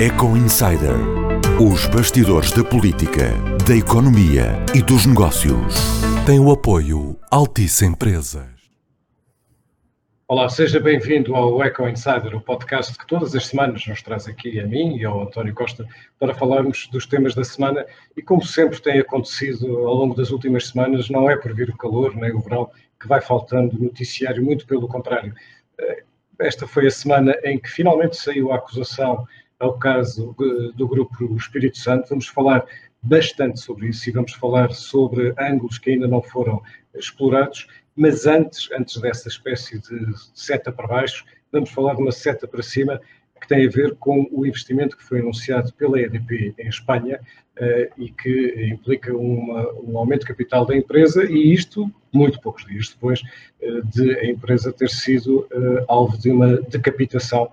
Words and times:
Eco 0.00 0.36
Insider. 0.36 0.96
Os 1.60 1.86
bastidores 1.86 2.50
da 2.50 2.64
política, 2.64 3.30
da 3.68 3.76
economia 3.76 4.64
e 4.74 4.82
dos 4.82 5.06
negócios. 5.06 5.76
Tem 6.26 6.40
o 6.40 6.50
apoio 6.50 7.16
Altice 7.30 7.84
Empresas. 7.84 8.48
Olá, 10.26 10.48
seja 10.48 10.80
bem-vindo 10.80 11.36
ao 11.36 11.62
Eco 11.62 11.86
Insider, 11.86 12.34
o 12.34 12.40
podcast 12.40 12.98
que 12.98 13.06
todas 13.06 13.36
as 13.36 13.46
semanas 13.46 13.86
nos 13.86 14.02
traz 14.02 14.26
aqui 14.26 14.58
a 14.58 14.66
mim 14.66 14.96
e 14.96 15.04
ao 15.04 15.22
António 15.22 15.54
Costa 15.54 15.86
para 16.18 16.34
falarmos 16.34 16.88
dos 16.88 17.06
temas 17.06 17.34
da 17.34 17.44
semana 17.44 17.86
e 18.16 18.22
como 18.22 18.44
sempre 18.44 18.80
tem 18.80 18.98
acontecido 18.98 19.86
ao 19.86 19.94
longo 19.94 20.16
das 20.16 20.30
últimas 20.30 20.68
semanas, 20.68 21.10
não 21.10 21.30
é 21.30 21.36
por 21.36 21.54
vir 21.54 21.68
o 21.68 21.76
calor 21.76 22.16
nem 22.16 22.32
o 22.32 22.40
verão 22.40 22.68
que 23.00 23.06
vai 23.06 23.20
faltando 23.20 23.78
noticiário, 23.78 24.42
muito 24.42 24.66
pelo 24.66 24.88
contrário. 24.88 25.32
Eh, 25.78 26.02
esta 26.40 26.66
foi 26.66 26.86
a 26.88 26.90
semana 26.90 27.36
em 27.44 27.58
que 27.58 27.70
finalmente 27.70 28.16
saiu 28.16 28.52
a 28.52 28.56
acusação 28.56 29.26
ao 29.62 29.78
caso 29.78 30.34
do 30.74 30.88
Grupo 30.88 31.36
Espírito 31.36 31.78
Santo. 31.78 32.08
Vamos 32.08 32.26
falar 32.26 32.66
bastante 33.00 33.60
sobre 33.60 33.88
isso 33.88 34.08
e 34.08 34.12
vamos 34.12 34.32
falar 34.32 34.72
sobre 34.72 35.32
ângulos 35.38 35.78
que 35.78 35.90
ainda 35.90 36.08
não 36.08 36.20
foram 36.20 36.60
explorados. 36.94 37.68
Mas 37.94 38.26
antes, 38.26 38.68
antes 38.72 39.00
dessa 39.00 39.28
espécie 39.28 39.78
de 39.78 40.14
seta 40.34 40.72
para 40.72 40.88
baixo, 40.88 41.24
vamos 41.52 41.70
falar 41.70 41.94
de 41.94 42.02
uma 42.02 42.10
seta 42.10 42.48
para 42.48 42.62
cima 42.62 43.00
que 43.40 43.48
tem 43.48 43.66
a 43.66 43.70
ver 43.70 43.94
com 43.96 44.28
o 44.32 44.46
investimento 44.46 44.96
que 44.96 45.04
foi 45.04 45.20
anunciado 45.20 45.72
pela 45.74 46.00
EDP 46.00 46.54
em 46.58 46.68
Espanha 46.68 47.20
uh, 47.58 48.00
e 48.00 48.10
que 48.10 48.68
implica 48.72 49.16
uma, 49.16 49.68
um 49.80 49.98
aumento 49.98 50.20
de 50.20 50.28
capital 50.28 50.64
da 50.64 50.76
empresa 50.76 51.24
e 51.24 51.52
isto 51.52 51.90
muito 52.12 52.40
poucos 52.40 52.64
dias 52.64 52.88
depois 52.88 53.20
uh, 53.20 53.82
de 53.86 54.16
a 54.18 54.26
empresa 54.26 54.72
ter 54.72 54.88
sido 54.88 55.40
uh, 55.40 55.84
alvo 55.88 56.16
de 56.18 56.30
uma 56.30 56.56
decapitação 56.62 57.50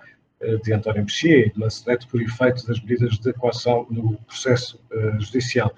de 0.63 0.73
António 0.73 1.01
Mexia 1.01 1.47
e 1.47 1.53
Lancelete 1.57 2.07
por 2.07 2.21
efeito 2.21 2.65
das 2.65 2.79
medidas 2.79 3.17
de 3.19 3.33
coação 3.33 3.85
no 3.89 4.17
processo 4.27 4.79
judicial. 5.19 5.73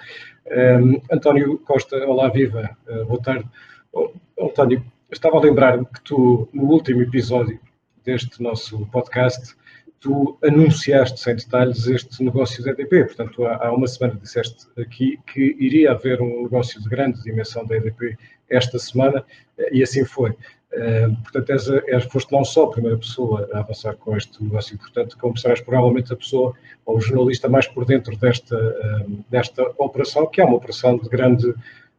Um, 0.46 1.02
António 1.12 1.58
Costa, 1.60 1.98
olá, 2.06 2.30
viva, 2.30 2.78
boa 3.08 3.22
tarde. 3.22 3.46
Oh, 3.92 4.12
António, 4.40 4.84
estava 5.12 5.38
a 5.38 5.42
lembrar-me 5.42 5.86
que 5.86 6.02
tu, 6.02 6.48
no 6.54 6.64
último 6.64 7.02
episódio 7.02 7.60
deste 8.04 8.42
nosso 8.42 8.86
podcast, 8.88 9.56
tu 10.00 10.38
anunciaste 10.44 11.20
sem 11.20 11.36
detalhes 11.36 11.86
este 11.88 12.24
negócio 12.24 12.64
da 12.64 12.72
EDP. 12.72 13.06
Portanto, 13.06 13.46
há, 13.46 13.72
uma 13.72 13.88
semana 13.88 14.20
disseste 14.20 14.68
aqui 14.78 15.20
que 15.28 15.56
iria 15.60 15.92
haver 15.92 16.22
um 16.22 16.44
negócio 16.44 16.82
de 16.82 16.90
grande 16.90 17.22
dimensão 17.22 17.66
da 17.66 17.78
EDP 17.78 18.18
esta 18.50 18.80
semana 18.80 19.24
e 19.72 19.84
assim 19.84 20.04
foi. 20.04 20.36
Uh, 20.74 21.14
portanto, 21.24 21.50
és, 21.50 21.68
és, 21.68 22.04
foste 22.06 22.32
não 22.32 22.46
só 22.46 22.64
a 22.64 22.72
primeira 22.72 22.98
pessoa 22.98 23.50
a 23.52 23.60
avançar 23.60 23.94
com 23.98 24.16
este 24.16 24.42
negócio 24.42 24.74
importante, 24.76 25.18
como 25.18 25.38
serás 25.38 25.60
provavelmente 25.60 26.14
a 26.14 26.16
pessoa 26.16 26.54
ou 26.86 26.98
o 26.98 27.02
jornalista 27.02 27.50
mais 27.50 27.68
por 27.68 27.84
dentro 27.84 28.16
desta, 28.16 28.56
uh, 28.56 29.26
desta 29.30 29.64
operação, 29.78 30.28
que 30.28 30.40
é 30.40 30.46
uma 30.46 30.56
operação 30.56 30.98
de 30.98 31.10
grande, 31.10 31.54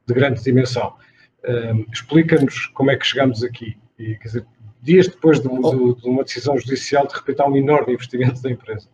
de 0.06 0.14
grande 0.14 0.42
dimensão. 0.42 0.94
Uh, 1.44 1.84
Explica-nos 1.92 2.66
como 2.68 2.90
é 2.90 2.96
que 2.96 3.06
chegamos 3.06 3.44
aqui. 3.44 3.76
E, 3.98 4.14
quer 4.16 4.28
dizer, 4.28 4.46
dias 4.82 5.06
depois 5.06 5.38
de, 5.38 5.48
de, 5.48 5.94
de, 6.00 6.08
uma 6.08 6.24
decisão 6.24 6.58
judicial, 6.58 7.06
de 7.06 7.14
repente 7.14 7.40
há 7.40 7.46
um 7.46 7.56
enorme 7.56 7.92
investimento 7.92 8.40
da 8.42 8.50
empresa. 8.50 8.88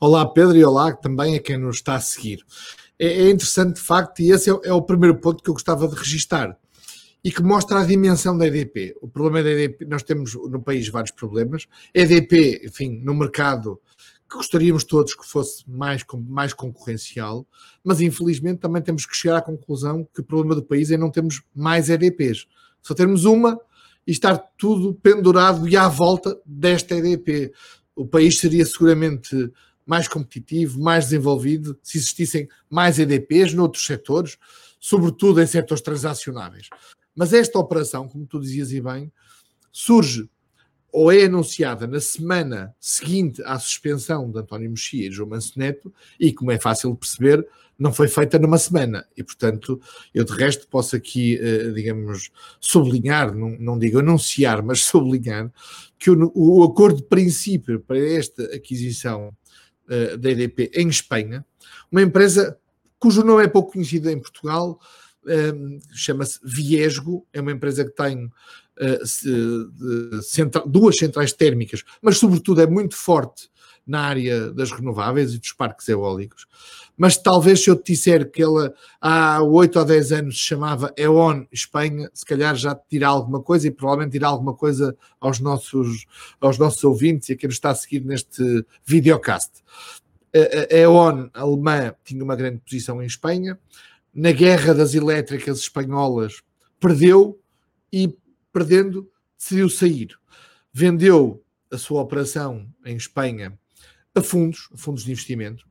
Olá 0.00 0.24
Pedro 0.26 0.56
e 0.56 0.64
olá 0.64 0.92
também 0.94 1.36
a 1.36 1.40
quem 1.40 1.58
nos 1.58 1.76
está 1.76 1.94
a 1.94 2.00
seguir. 2.00 2.44
É, 2.98 3.06
é 3.06 3.30
interessante 3.30 3.74
de 3.74 3.82
facto 3.82 4.20
e 4.20 4.30
esse 4.30 4.50
é, 4.50 4.54
é, 4.64 4.72
o 4.72 4.82
primeiro 4.82 5.16
ponto 5.16 5.42
que 5.42 5.50
eu 5.50 5.54
gostava 5.54 5.86
de 5.86 5.94
registar 5.94 6.56
e 7.22 7.30
que 7.30 7.42
mostra 7.42 7.80
a 7.80 7.84
dimensão 7.84 8.36
da 8.36 8.46
EDP. 8.46 8.96
O 9.00 9.08
problema 9.08 9.42
da 9.42 9.50
EDP, 9.50 9.84
nós 9.84 10.02
temos 10.02 10.34
no 10.34 10.62
país 10.62 10.88
vários 10.88 11.10
problemas. 11.12 11.66
EDP, 11.94 12.62
enfim, 12.64 13.00
no 13.02 13.14
mercado 13.14 13.80
que 14.28 14.36
gostaríamos 14.36 14.84
todos 14.84 15.14
que 15.14 15.26
fosse 15.26 15.68
mais, 15.68 16.04
mais 16.28 16.52
concorrencial, 16.52 17.44
mas 17.82 18.00
infelizmente 18.00 18.60
também 18.60 18.80
temos 18.80 19.04
que 19.04 19.16
chegar 19.16 19.38
à 19.38 19.42
conclusão 19.42 20.06
que 20.14 20.20
o 20.20 20.24
problema 20.24 20.54
do 20.54 20.62
país 20.62 20.90
é 20.92 20.96
não 20.96 21.10
termos 21.10 21.42
mais 21.54 21.90
EDPs. 21.90 22.46
Só 22.80 22.94
termos 22.94 23.24
uma 23.24 23.60
e 24.06 24.12
estar 24.12 24.38
tudo 24.56 24.94
pendurado 24.94 25.68
e 25.68 25.76
à 25.76 25.88
volta 25.88 26.40
desta 26.46 26.94
EDP. 26.94 27.52
O 27.96 28.06
país 28.06 28.38
seria 28.38 28.64
seguramente 28.64 29.52
mais 29.84 30.06
competitivo, 30.06 30.80
mais 30.80 31.06
desenvolvido, 31.06 31.76
se 31.82 31.98
existissem 31.98 32.48
mais 32.70 33.00
EDPs 33.00 33.52
noutros 33.52 33.84
setores, 33.84 34.38
sobretudo 34.78 35.42
em 35.42 35.46
setores 35.46 35.82
transacionáveis. 35.82 36.68
Mas 37.20 37.34
esta 37.34 37.58
operação, 37.58 38.08
como 38.08 38.24
tu 38.24 38.40
dizias 38.40 38.72
e 38.72 38.80
bem, 38.80 39.12
surge 39.70 40.26
ou 40.90 41.12
é 41.12 41.24
anunciada 41.24 41.86
na 41.86 42.00
semana 42.00 42.74
seguinte 42.80 43.42
à 43.44 43.58
suspensão 43.58 44.30
de 44.30 44.38
António 44.38 44.70
Mexia 44.70 45.06
e 45.06 45.10
João 45.12 45.28
Manso 45.28 45.58
Neto, 45.58 45.92
e 46.18 46.32
como 46.32 46.50
é 46.50 46.58
fácil 46.58 46.92
de 46.92 46.96
perceber, 46.96 47.46
não 47.78 47.92
foi 47.92 48.08
feita 48.08 48.38
numa 48.38 48.56
semana. 48.56 49.06
E, 49.14 49.22
portanto, 49.22 49.78
eu 50.14 50.24
de 50.24 50.32
resto 50.32 50.66
posso 50.66 50.96
aqui, 50.96 51.38
eh, 51.38 51.70
digamos, 51.72 52.30
sublinhar, 52.58 53.36
não, 53.36 53.50
não 53.50 53.78
digo 53.78 53.98
anunciar, 53.98 54.62
mas 54.62 54.80
sublinhar, 54.88 55.52
que 55.98 56.10
o, 56.10 56.32
o 56.34 56.64
acordo 56.64 57.02
de 57.02 57.06
princípio 57.06 57.80
para 57.80 57.98
esta 57.98 58.44
aquisição 58.44 59.28
uh, 59.90 60.16
da 60.16 60.30
EDP 60.30 60.70
em 60.72 60.88
Espanha, 60.88 61.44
uma 61.92 62.00
empresa 62.00 62.58
cujo 62.98 63.22
nome 63.22 63.44
é 63.44 63.48
pouco 63.48 63.72
conhecido 63.72 64.08
em 64.08 64.18
Portugal, 64.18 64.80
chama-se 65.92 66.38
Viesgo, 66.42 67.26
é 67.32 67.40
uma 67.40 67.52
empresa 67.52 67.84
que 67.84 67.92
tem 67.92 68.30
centra 70.22 70.62
duas 70.66 70.96
centrais 70.96 71.32
térmicas, 71.32 71.84
mas 72.00 72.18
sobretudo 72.18 72.60
é 72.62 72.66
muito 72.66 72.96
forte 72.96 73.50
na 73.86 74.02
área 74.02 74.52
das 74.52 74.70
renováveis 74.70 75.34
e 75.34 75.38
dos 75.38 75.52
parques 75.52 75.88
eólicos. 75.88 76.46
Mas 76.96 77.16
talvez 77.16 77.64
se 77.64 77.70
eu 77.70 77.76
te 77.76 77.92
disser 77.92 78.30
que 78.30 78.42
ela 78.42 78.72
há 79.00 79.42
8 79.42 79.78
ou 79.78 79.84
10 79.84 80.12
anos 80.12 80.38
se 80.38 80.44
chamava 80.44 80.92
EON 80.96 81.46
Espanha, 81.50 82.10
se 82.12 82.24
calhar 82.24 82.54
já 82.54 82.74
te 82.74 82.84
dirá 82.90 83.08
alguma 83.08 83.42
coisa 83.42 83.66
e 83.66 83.70
provavelmente 83.70 84.12
dirá 84.12 84.28
alguma 84.28 84.54
coisa 84.54 84.96
aos 85.18 85.40
nossos, 85.40 86.04
aos 86.40 86.58
nossos 86.58 86.84
ouvintes 86.84 87.30
e 87.30 87.32
a 87.32 87.36
quem 87.36 87.48
nos 87.48 87.56
está 87.56 87.70
a 87.70 87.74
seguir 87.74 88.04
neste 88.04 88.64
videocast. 88.84 89.50
A 90.32 90.76
EON 90.76 91.30
alemã 91.32 91.94
tinha 92.04 92.22
uma 92.22 92.36
grande 92.36 92.58
posição 92.58 93.02
em 93.02 93.06
Espanha, 93.06 93.58
na 94.12 94.32
guerra 94.32 94.74
das 94.74 94.94
elétricas 94.94 95.58
espanholas 95.58 96.42
perdeu 96.78 97.40
e 97.92 98.16
perdendo 98.52 99.10
decidiu 99.38 99.68
sair. 99.68 100.18
Vendeu 100.72 101.42
a 101.70 101.78
sua 101.78 102.02
operação 102.02 102.66
em 102.84 102.96
Espanha 102.96 103.58
a 104.14 104.20
fundos, 104.20 104.68
a 104.72 104.76
fundos 104.76 105.04
de 105.04 105.12
investimento, 105.12 105.68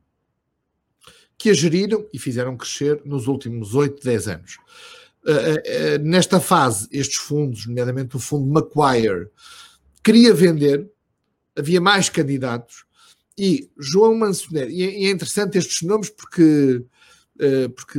que 1.36 1.50
a 1.50 1.54
geriram 1.54 2.06
e 2.12 2.18
fizeram 2.18 2.56
crescer 2.56 3.00
nos 3.04 3.26
últimos 3.26 3.74
8, 3.74 4.02
10 4.02 4.28
anos. 4.28 4.58
Uh, 5.24 5.30
uh, 5.30 6.02
nesta 6.02 6.40
fase, 6.40 6.88
estes 6.90 7.18
fundos, 7.18 7.66
nomeadamente 7.66 8.16
o 8.16 8.18
fundo 8.18 8.46
Macquarie, 8.46 9.28
queria 10.02 10.32
vender, 10.32 10.90
havia 11.56 11.80
mais 11.80 12.08
candidatos, 12.08 12.84
e 13.38 13.70
João 13.78 14.14
Mansoneiro, 14.14 14.70
e 14.70 14.82
é, 14.82 15.08
é 15.08 15.10
interessante 15.10 15.56
estes 15.56 15.82
nomes 15.82 16.10
porque 16.10 16.84
porque, 17.68 17.98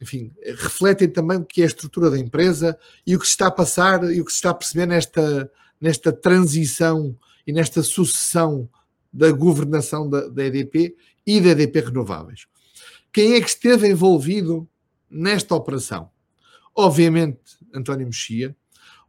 enfim, 0.00 0.30
refletem 0.58 1.08
também 1.08 1.38
o 1.38 1.44
que 1.44 1.60
é 1.60 1.64
a 1.64 1.66
estrutura 1.66 2.10
da 2.10 2.18
empresa 2.18 2.78
e 3.06 3.16
o 3.16 3.18
que 3.18 3.26
se 3.26 3.32
está 3.32 3.48
a 3.48 3.50
passar 3.50 4.04
e 4.12 4.20
o 4.20 4.24
que 4.24 4.30
se 4.30 4.36
está 4.36 4.50
a 4.50 4.54
perceber 4.54 4.86
nesta, 4.86 5.50
nesta 5.80 6.12
transição 6.12 7.16
e 7.46 7.52
nesta 7.52 7.82
sucessão 7.82 8.68
da 9.12 9.32
governação 9.32 10.08
da, 10.08 10.28
da 10.28 10.44
EDP 10.44 10.96
e 11.26 11.40
da 11.40 11.50
EDP 11.50 11.80
Renováveis. 11.80 12.46
Quem 13.12 13.34
é 13.34 13.40
que 13.40 13.48
esteve 13.48 13.88
envolvido 13.88 14.68
nesta 15.10 15.54
operação? 15.54 16.08
Obviamente, 16.72 17.40
António 17.74 18.06
Mexia, 18.06 18.54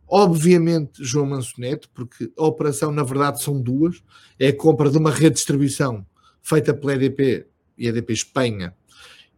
obviamente, 0.07 1.03
João 1.03 1.27
Mansoneto, 1.27 1.87
porque 1.93 2.31
a 2.35 2.43
operação, 2.43 2.91
na 2.91 3.03
verdade, 3.03 3.43
são 3.43 3.61
duas: 3.61 4.03
é 4.39 4.47
a 4.47 4.57
compra 4.57 4.89
de 4.89 4.97
uma 4.97 5.11
rede 5.11 5.29
de 5.29 5.35
distribuição 5.35 6.03
feita 6.41 6.73
pela 6.73 6.95
EDP 6.95 7.45
e 7.77 7.87
EDP 7.87 8.13
Espanha 8.13 8.75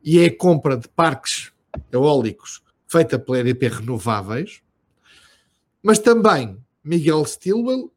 e 0.04 0.20
é 0.20 0.26
a 0.26 0.38
compra 0.38 0.78
de 0.78 0.88
parques 0.90 1.52
eólicos 1.92 2.62
feita 2.88 3.18
pela 3.18 3.40
EDP 3.40 3.68
Renováveis, 3.68 4.62
mas 5.82 6.00
também 6.00 6.58
Miguel 6.84 7.26
Stilwell, 7.26 7.92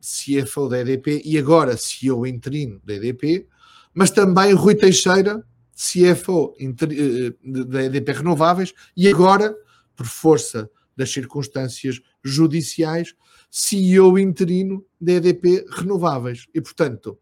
CFO 0.00 0.68
da 0.68 0.80
EDP 0.80 1.22
e 1.24 1.36
agora 1.36 1.76
CEO 1.76 2.26
interino 2.26 2.80
da 2.84 2.94
EDP, 2.94 3.46
mas 3.92 4.10
também 4.10 4.52
Rui 4.52 4.74
Teixeira, 4.74 5.44
CFO 5.74 6.54
eh, 6.60 7.34
da 7.42 7.84
EDP 7.84 8.12
Renováveis 8.12 8.72
e 8.96 9.08
agora, 9.08 9.54
por 9.94 10.06
força 10.06 10.70
das 10.96 11.12
circunstâncias 11.12 12.00
judiciais, 12.22 13.14
CEO 13.50 14.18
interino 14.18 14.84
da 15.00 15.12
EDP 15.12 15.66
Renováveis. 15.70 16.46
E, 16.54 16.60
portanto, 16.60 17.18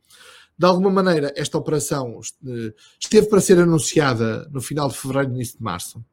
de 0.57 0.67
alguma 0.67 0.91
maneira, 0.91 1.33
esta 1.37 1.59
operação 1.59 2.21
eh, 2.47 2.73
esteve 2.99 3.29
para 3.29 3.41
ser 3.41 3.59
anunciada 3.59 4.49
no 4.53 4.61
final 4.61 4.89
de 4.89 4.97
fevereiro, 4.97 5.33
início 5.33 5.59
de 5.59 5.65
março. 5.65 6.05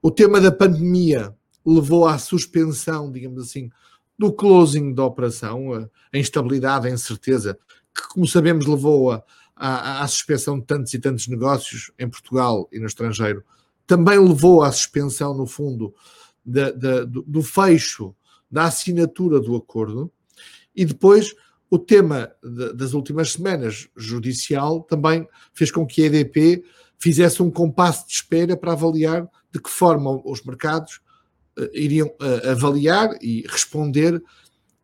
O 0.00 0.10
tema 0.10 0.40
da 0.40 0.50
pandemia 0.50 1.34
levou 1.64 2.06
à 2.06 2.18
suspensão, 2.18 3.12
digamos 3.12 3.42
assim, 3.42 3.70
do 4.18 4.32
closing 4.32 4.94
da 4.94 5.04
operação, 5.04 5.88
a 6.12 6.18
instabilidade, 6.18 6.88
a 6.88 6.90
incerteza 6.90 7.58
que, 7.94 8.08
como 8.08 8.26
sabemos, 8.26 8.66
levou 8.66 9.10
a, 9.10 9.22
à, 9.54 10.02
à 10.02 10.08
suspensão 10.08 10.58
de 10.58 10.64
tantos 10.64 10.94
e 10.94 10.98
tantos 10.98 11.28
negócios 11.28 11.92
em 11.98 12.08
Portugal 12.08 12.68
e 12.72 12.78
no 12.78 12.86
estrangeiro, 12.86 13.44
também 13.86 14.18
levou 14.18 14.62
à 14.62 14.72
suspensão, 14.72 15.34
no 15.34 15.46
fundo, 15.46 15.94
de, 16.44 16.72
de, 16.72 17.04
do, 17.04 17.22
do 17.22 17.42
fecho 17.42 18.14
da 18.50 18.64
assinatura 18.64 19.40
do 19.40 19.54
acordo, 19.56 20.10
e 20.74 20.84
depois 20.84 21.34
o 21.72 21.78
tema 21.78 22.30
de, 22.44 22.74
das 22.74 22.92
últimas 22.92 23.32
semanas 23.32 23.88
judicial 23.96 24.82
também 24.82 25.26
fez 25.54 25.70
com 25.70 25.86
que 25.86 26.02
a 26.02 26.04
EDP 26.04 26.62
fizesse 26.98 27.42
um 27.42 27.50
compasso 27.50 28.06
de 28.06 28.12
espera 28.12 28.54
para 28.54 28.72
avaliar 28.72 29.26
de 29.50 29.58
que 29.58 29.70
forma 29.70 30.20
os 30.22 30.44
mercados 30.44 31.00
uh, 31.58 31.70
iriam 31.72 32.08
uh, 32.08 32.50
avaliar 32.50 33.16
e 33.22 33.46
responder 33.48 34.22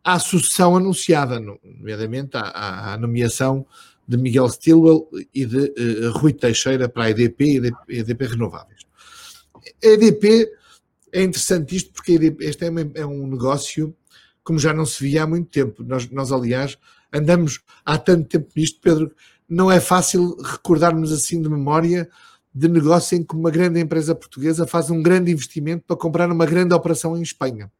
à 0.02 0.18
sucessão 0.18 0.76
anunciada, 0.76 1.38
nomeadamente 1.38 2.38
à, 2.38 2.94
à, 2.94 2.96
nomeação 2.96 3.66
de 4.08 4.16
Miguel 4.16 4.48
Stilwell 4.48 5.10
e 5.34 5.44
de 5.44 5.58
uh, 5.58 6.12
Rui 6.12 6.32
Teixeira 6.32 6.88
para 6.88 7.04
a 7.04 7.10
EDP 7.10 7.44
e 7.44 7.56
EDP, 7.58 7.76
EDP 7.90 8.26
Renováveis. 8.28 8.80
A 9.84 9.86
EDP 9.86 10.50
é 11.12 11.22
interessante 11.22 11.76
isto 11.76 11.92
porque 11.92 12.12
EDP, 12.12 12.44
este 12.46 12.64
é, 12.64 12.70
é, 12.94 13.04
um 13.04 13.26
negócio 13.26 13.94
como 14.48 14.58
já 14.58 14.72
não 14.72 14.86
se 14.86 15.04
via 15.04 15.24
há 15.24 15.26
muito 15.26 15.50
tempo. 15.50 15.84
Nós, 15.84 16.08
nós, 16.10 16.32
aliás, 16.32 16.78
andamos 17.12 17.60
há 17.84 17.98
tanto 17.98 18.26
tempo 18.26 18.48
nisto, 18.56 18.80
Pedro, 18.80 19.14
não 19.46 19.70
é 19.70 19.78
fácil 19.78 20.38
recordarmos 20.40 21.12
assim 21.12 21.42
de 21.42 21.50
memória 21.50 22.08
de 22.54 22.66
negócio 22.66 23.18
em 23.18 23.22
que 23.22 23.34
uma 23.34 23.50
grande 23.50 23.78
empresa 23.78 24.14
portuguesa 24.14 24.66
faz 24.66 24.88
um 24.88 25.02
grande 25.02 25.30
investimento 25.30 25.84
para 25.86 25.96
comprar 25.98 26.32
uma 26.32 26.46
grande 26.46 26.72
operação 26.72 27.14
em 27.14 27.20
Espanha. 27.20 27.70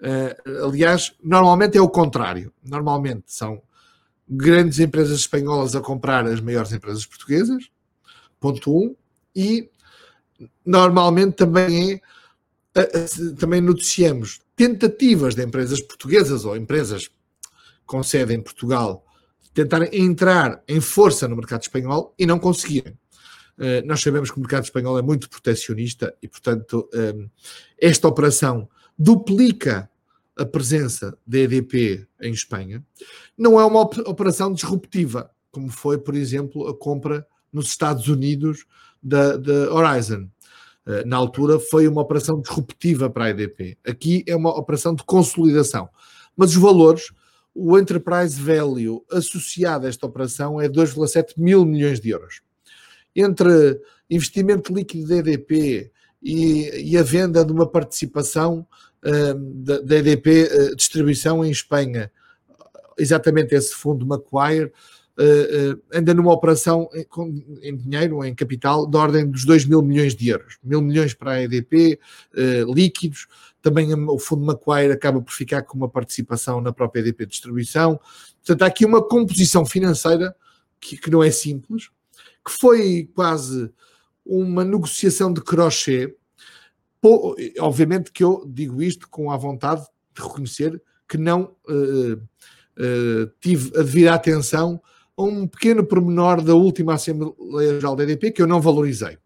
Uh, 0.00 0.64
aliás, 0.64 1.12
normalmente 1.22 1.76
é 1.76 1.82
o 1.82 1.90
contrário. 1.90 2.50
Normalmente 2.64 3.24
são 3.26 3.60
grandes 4.26 4.80
empresas 4.80 5.20
espanholas 5.20 5.76
a 5.76 5.80
comprar 5.82 6.24
as 6.24 6.40
maiores 6.40 6.72
empresas 6.72 7.04
portuguesas, 7.04 7.70
ponto 8.40 8.74
um, 8.74 8.96
e 9.36 9.68
normalmente 10.64 11.34
também 11.34 12.00
é, 12.74 12.82
também 13.38 13.60
noticiamos 13.60 14.40
tentativas 14.58 15.36
de 15.36 15.44
empresas 15.44 15.80
portuguesas 15.80 16.44
ou 16.44 16.56
empresas 16.56 17.08
com 17.86 18.02
sede 18.02 18.34
em 18.34 18.42
Portugal 18.42 19.06
tentarem 19.54 19.88
entrar 20.04 20.62
em 20.66 20.80
força 20.80 21.28
no 21.28 21.36
mercado 21.36 21.62
espanhol 21.62 22.12
e 22.18 22.26
não 22.26 22.38
conseguirem. 22.38 22.92
Uh, 23.56 23.86
nós 23.86 24.00
sabemos 24.00 24.30
que 24.30 24.36
o 24.36 24.40
mercado 24.40 24.64
espanhol 24.64 24.98
é 24.98 25.02
muito 25.02 25.30
protecionista 25.30 26.14
e, 26.20 26.28
portanto, 26.28 26.88
um, 26.92 27.28
esta 27.80 28.06
operação 28.06 28.68
duplica 28.98 29.88
a 30.36 30.44
presença 30.44 31.16
da 31.26 31.38
EDP 31.38 32.06
em 32.20 32.32
Espanha, 32.32 32.84
não 33.36 33.58
é 33.58 33.64
uma 33.64 33.80
operação 33.80 34.52
disruptiva, 34.52 35.30
como 35.50 35.68
foi, 35.68 35.98
por 35.98 36.14
exemplo, 36.14 36.68
a 36.68 36.76
compra 36.76 37.26
nos 37.52 37.68
Estados 37.68 38.06
Unidos 38.06 38.64
da, 39.02 39.36
da 39.36 39.72
Horizon. 39.72 40.28
Eh, 40.88 41.04
na 41.04 41.18
altura 41.18 41.60
foi 41.60 41.86
uma 41.86 42.00
operação 42.00 42.40
disruptiva 42.40 43.10
para 43.10 43.26
a 43.26 43.30
EDP. 43.30 43.76
Aqui 43.86 44.24
é 44.26 44.34
uma 44.34 44.50
operação 44.58 44.94
de 44.94 45.04
consolidação. 45.04 45.86
Mas 46.34 46.50
os 46.50 46.56
valores, 46.56 47.12
o 47.54 47.78
enterprise 47.78 48.40
value 48.40 49.04
associado 49.12 49.84
a 49.84 49.88
esta 49.90 50.06
operação 50.06 50.58
é 50.58 50.66
2,7 50.66 51.34
mil 51.36 51.64
milhões 51.66 52.00
de 52.00 52.08
euros. 52.08 52.40
Entre 53.14 53.78
investimento 54.08 54.72
líquido 54.72 55.08
da 55.08 55.16
EDP 55.16 55.92
e, 56.22 56.92
e 56.92 56.96
a 56.96 57.02
venda 57.02 57.44
de 57.44 57.52
uma 57.52 57.68
participação 57.68 58.66
da, 59.36 59.80
da 59.80 59.96
EDP 59.96 60.44
uh, 60.44 60.76
Distribuição 60.76 61.44
em 61.44 61.50
Espanha, 61.50 62.10
exatamente 62.98 63.54
esse 63.54 63.72
fundo 63.74 64.04
Macquarie, 64.04 64.72
anda 65.92 66.14
numa 66.14 66.32
operação 66.32 66.88
em, 67.62 67.76
dinheiro, 67.76 68.24
em 68.24 68.34
capital, 68.34 68.86
da 68.86 68.98
ordem 68.98 69.28
dos 69.28 69.44
2 69.44 69.64
mil 69.64 69.82
milhões 69.82 70.14
de 70.14 70.28
euros. 70.28 70.58
Mil 70.62 70.80
milhões 70.80 71.14
para 71.14 71.32
a 71.32 71.42
EDP, 71.42 71.98
líquidos. 72.72 73.26
Também 73.60 73.92
o 73.92 74.18
fundo 74.18 74.44
Macquarie 74.44 74.92
acaba 74.92 75.20
por 75.20 75.32
ficar 75.32 75.62
com 75.62 75.76
uma 75.76 75.88
participação 75.88 76.60
na 76.60 76.72
própria 76.72 77.00
EDP 77.00 77.26
Distribuição. 77.26 77.98
Portanto, 78.36 78.62
há 78.62 78.66
aqui 78.66 78.84
uma 78.84 79.02
composição 79.02 79.66
financeira 79.66 80.34
que, 80.80 80.96
que 80.96 81.10
não 81.10 81.22
é 81.22 81.30
simples, 81.30 81.90
que 82.44 82.52
foi 82.52 83.10
quase 83.14 83.70
uma 84.24 84.64
negociação 84.64 85.32
de 85.32 85.40
crochê 85.40 86.14
obviamente 87.60 88.10
que 88.10 88.24
eu 88.24 88.44
digo 88.46 88.82
isto 88.82 89.08
com 89.08 89.30
a 89.30 89.36
vontade 89.36 89.82
de 90.14 90.22
reconhecer 90.22 90.80
que 91.08 91.16
não 91.16 91.54
uh, 91.68 92.14
uh, 92.14 93.30
tive 93.40 93.70
a 93.78 93.82
devida 93.82 94.14
atenção 94.14 94.80
um 95.18 95.46
pequeno 95.46 95.84
pormenor 95.84 96.42
da 96.42 96.54
última 96.54 96.94
Assembleia 96.94 97.74
Geral 97.74 97.96
da 97.96 98.04
EDP 98.04 98.32
que 98.32 98.42
eu 98.42 98.46
não 98.46 98.60
valorizei. 98.60 99.18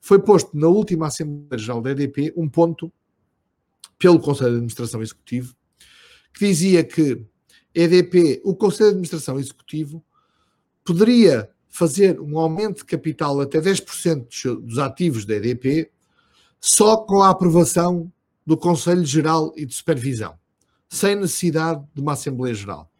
Foi 0.00 0.18
posto 0.18 0.56
na 0.56 0.68
última 0.68 1.08
Assembleia 1.08 1.58
Geral 1.58 1.82
da 1.82 1.90
EDP 1.90 2.32
um 2.36 2.48
ponto 2.48 2.92
pelo 3.98 4.20
Conselho 4.20 4.50
de 4.50 4.56
Administração 4.56 5.02
Executivo 5.02 5.54
que 6.32 6.46
dizia 6.46 6.84
que 6.84 7.24
EDP, 7.74 8.40
o 8.44 8.54
Conselho 8.54 8.90
de 8.90 8.92
Administração 8.92 9.38
Executivo, 9.38 10.04
poderia 10.84 11.50
fazer 11.68 12.18
um 12.20 12.38
aumento 12.38 12.78
de 12.78 12.84
capital 12.84 13.40
até 13.40 13.60
10% 13.60 14.60
dos 14.60 14.78
ativos 14.78 15.24
da 15.24 15.34
EDP 15.34 15.90
só 16.60 16.96
com 16.96 17.22
a 17.22 17.30
aprovação 17.30 18.10
do 18.46 18.56
Conselho 18.56 19.04
Geral 19.04 19.52
e 19.56 19.66
de 19.66 19.74
Supervisão, 19.74 20.34
sem 20.88 21.14
necessidade 21.14 21.84
de 21.94 22.00
uma 22.00 22.12
Assembleia 22.14 22.54
Geral. 22.54 22.90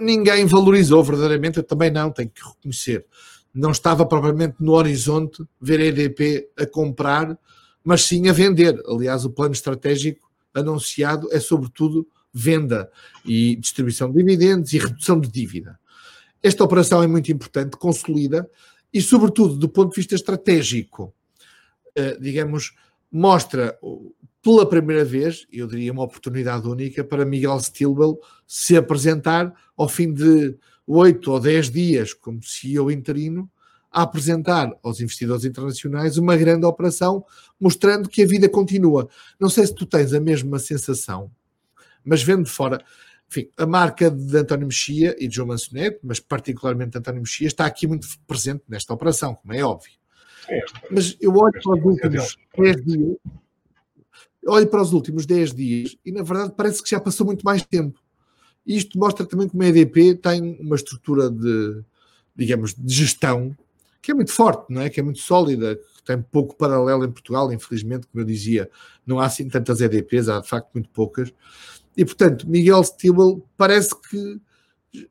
Ninguém 0.00 0.46
valorizou 0.46 1.02
verdadeiramente, 1.02 1.58
eu 1.58 1.64
também 1.64 1.90
não, 1.90 2.12
tenho 2.12 2.30
que 2.30 2.42
reconhecer. 2.42 3.04
Não 3.52 3.72
estava 3.72 4.06
propriamente 4.06 4.56
no 4.60 4.72
horizonte 4.72 5.42
ver 5.60 5.80
a 5.80 5.86
EDP 5.86 6.48
a 6.56 6.64
comprar, 6.64 7.36
mas 7.82 8.04
sim 8.04 8.28
a 8.28 8.32
vender. 8.32 8.80
Aliás, 8.86 9.24
o 9.24 9.30
plano 9.30 9.52
estratégico 9.52 10.30
anunciado 10.54 11.28
é 11.32 11.40
sobretudo 11.40 12.06
venda 12.32 12.88
e 13.24 13.56
distribuição 13.56 14.12
de 14.12 14.18
dividendos 14.18 14.72
e 14.72 14.78
redução 14.78 15.18
de 15.18 15.28
dívida. 15.28 15.78
Esta 16.40 16.62
operação 16.62 17.02
é 17.02 17.06
muito 17.06 17.32
importante, 17.32 17.76
consolida 17.76 18.48
e, 18.92 19.02
sobretudo, 19.02 19.56
do 19.56 19.68
ponto 19.68 19.90
de 19.90 19.96
vista 19.96 20.14
estratégico, 20.14 21.12
eh, 21.96 22.16
digamos, 22.20 22.76
mostra 23.10 23.76
pela 24.48 24.66
primeira 24.66 25.04
vez, 25.04 25.46
eu 25.52 25.66
diria 25.66 25.92
uma 25.92 26.04
oportunidade 26.04 26.66
única 26.66 27.04
para 27.04 27.22
Miguel 27.22 27.60
Stilwell 27.60 28.18
se 28.46 28.78
apresentar 28.78 29.52
ao 29.76 29.86
fim 29.90 30.10
de 30.10 30.56
oito 30.86 31.32
ou 31.32 31.38
dez 31.38 31.70
dias 31.70 32.14
como 32.14 32.42
CEO 32.42 32.90
interino, 32.90 33.50
a 33.92 34.00
apresentar 34.00 34.74
aos 34.82 35.02
investidores 35.02 35.44
internacionais 35.44 36.16
uma 36.16 36.34
grande 36.34 36.64
operação, 36.64 37.26
mostrando 37.60 38.08
que 38.08 38.22
a 38.22 38.26
vida 38.26 38.48
continua. 38.48 39.06
Não 39.38 39.50
sei 39.50 39.66
se 39.66 39.74
tu 39.74 39.84
tens 39.84 40.14
a 40.14 40.20
mesma 40.20 40.58
sensação, 40.58 41.30
mas 42.02 42.22
vendo 42.22 42.44
de 42.44 42.50
fora, 42.50 42.82
enfim, 43.30 43.50
a 43.54 43.66
marca 43.66 44.10
de 44.10 44.34
António 44.34 44.66
Mexia 44.66 45.14
e 45.18 45.28
de 45.28 45.36
João 45.36 45.48
Mansonete, 45.48 45.98
mas 46.02 46.20
particularmente 46.20 46.92
de 46.92 46.98
António 46.98 47.20
Mexia, 47.20 47.48
está 47.48 47.66
aqui 47.66 47.86
muito 47.86 48.08
presente 48.26 48.62
nesta 48.66 48.94
operação, 48.94 49.34
como 49.34 49.52
é 49.52 49.62
óbvio. 49.62 49.92
Mas 50.90 51.18
eu 51.20 51.34
olho 51.36 51.52
para 51.52 51.78
os 51.78 51.84
últimos 51.84 52.38
10 52.56 52.84
dias, 52.86 53.16
olho 54.46 54.66
para 54.68 54.82
os 54.82 54.92
últimos 54.92 55.26
10 55.26 55.54
dias 55.54 55.96
e 56.04 56.12
na 56.12 56.22
verdade 56.22 56.52
parece 56.56 56.82
que 56.82 56.90
já 56.90 57.00
passou 57.00 57.26
muito 57.26 57.44
mais 57.44 57.64
tempo. 57.64 58.00
Isto 58.66 58.98
mostra 58.98 59.24
também 59.24 59.48
como 59.48 59.62
a 59.62 59.66
EDP 59.66 60.16
tem 60.16 60.58
uma 60.60 60.76
estrutura 60.76 61.30
de, 61.30 61.82
digamos, 62.36 62.74
de 62.74 62.94
gestão 62.94 63.56
que 64.00 64.12
é 64.12 64.14
muito 64.14 64.32
forte, 64.32 64.72
não 64.72 64.82
é? 64.82 64.90
Que 64.90 65.00
é 65.00 65.02
muito 65.02 65.20
sólida, 65.20 65.76
que 65.76 66.02
tem 66.04 66.22
pouco 66.22 66.56
paralelo 66.56 67.04
em 67.04 67.10
Portugal, 67.10 67.52
infelizmente, 67.52 68.06
como 68.06 68.22
eu 68.22 68.26
dizia, 68.26 68.70
não 69.04 69.18
há 69.18 69.26
assim 69.26 69.48
tantas 69.48 69.80
EDPs, 69.80 70.28
há 70.28 70.40
de 70.40 70.48
facto 70.48 70.70
muito 70.72 70.88
poucas. 70.90 71.32
E 71.96 72.04
portanto, 72.04 72.48
Miguel 72.48 72.82
Stibel 72.84 73.44
parece 73.56 73.94
que 74.00 74.40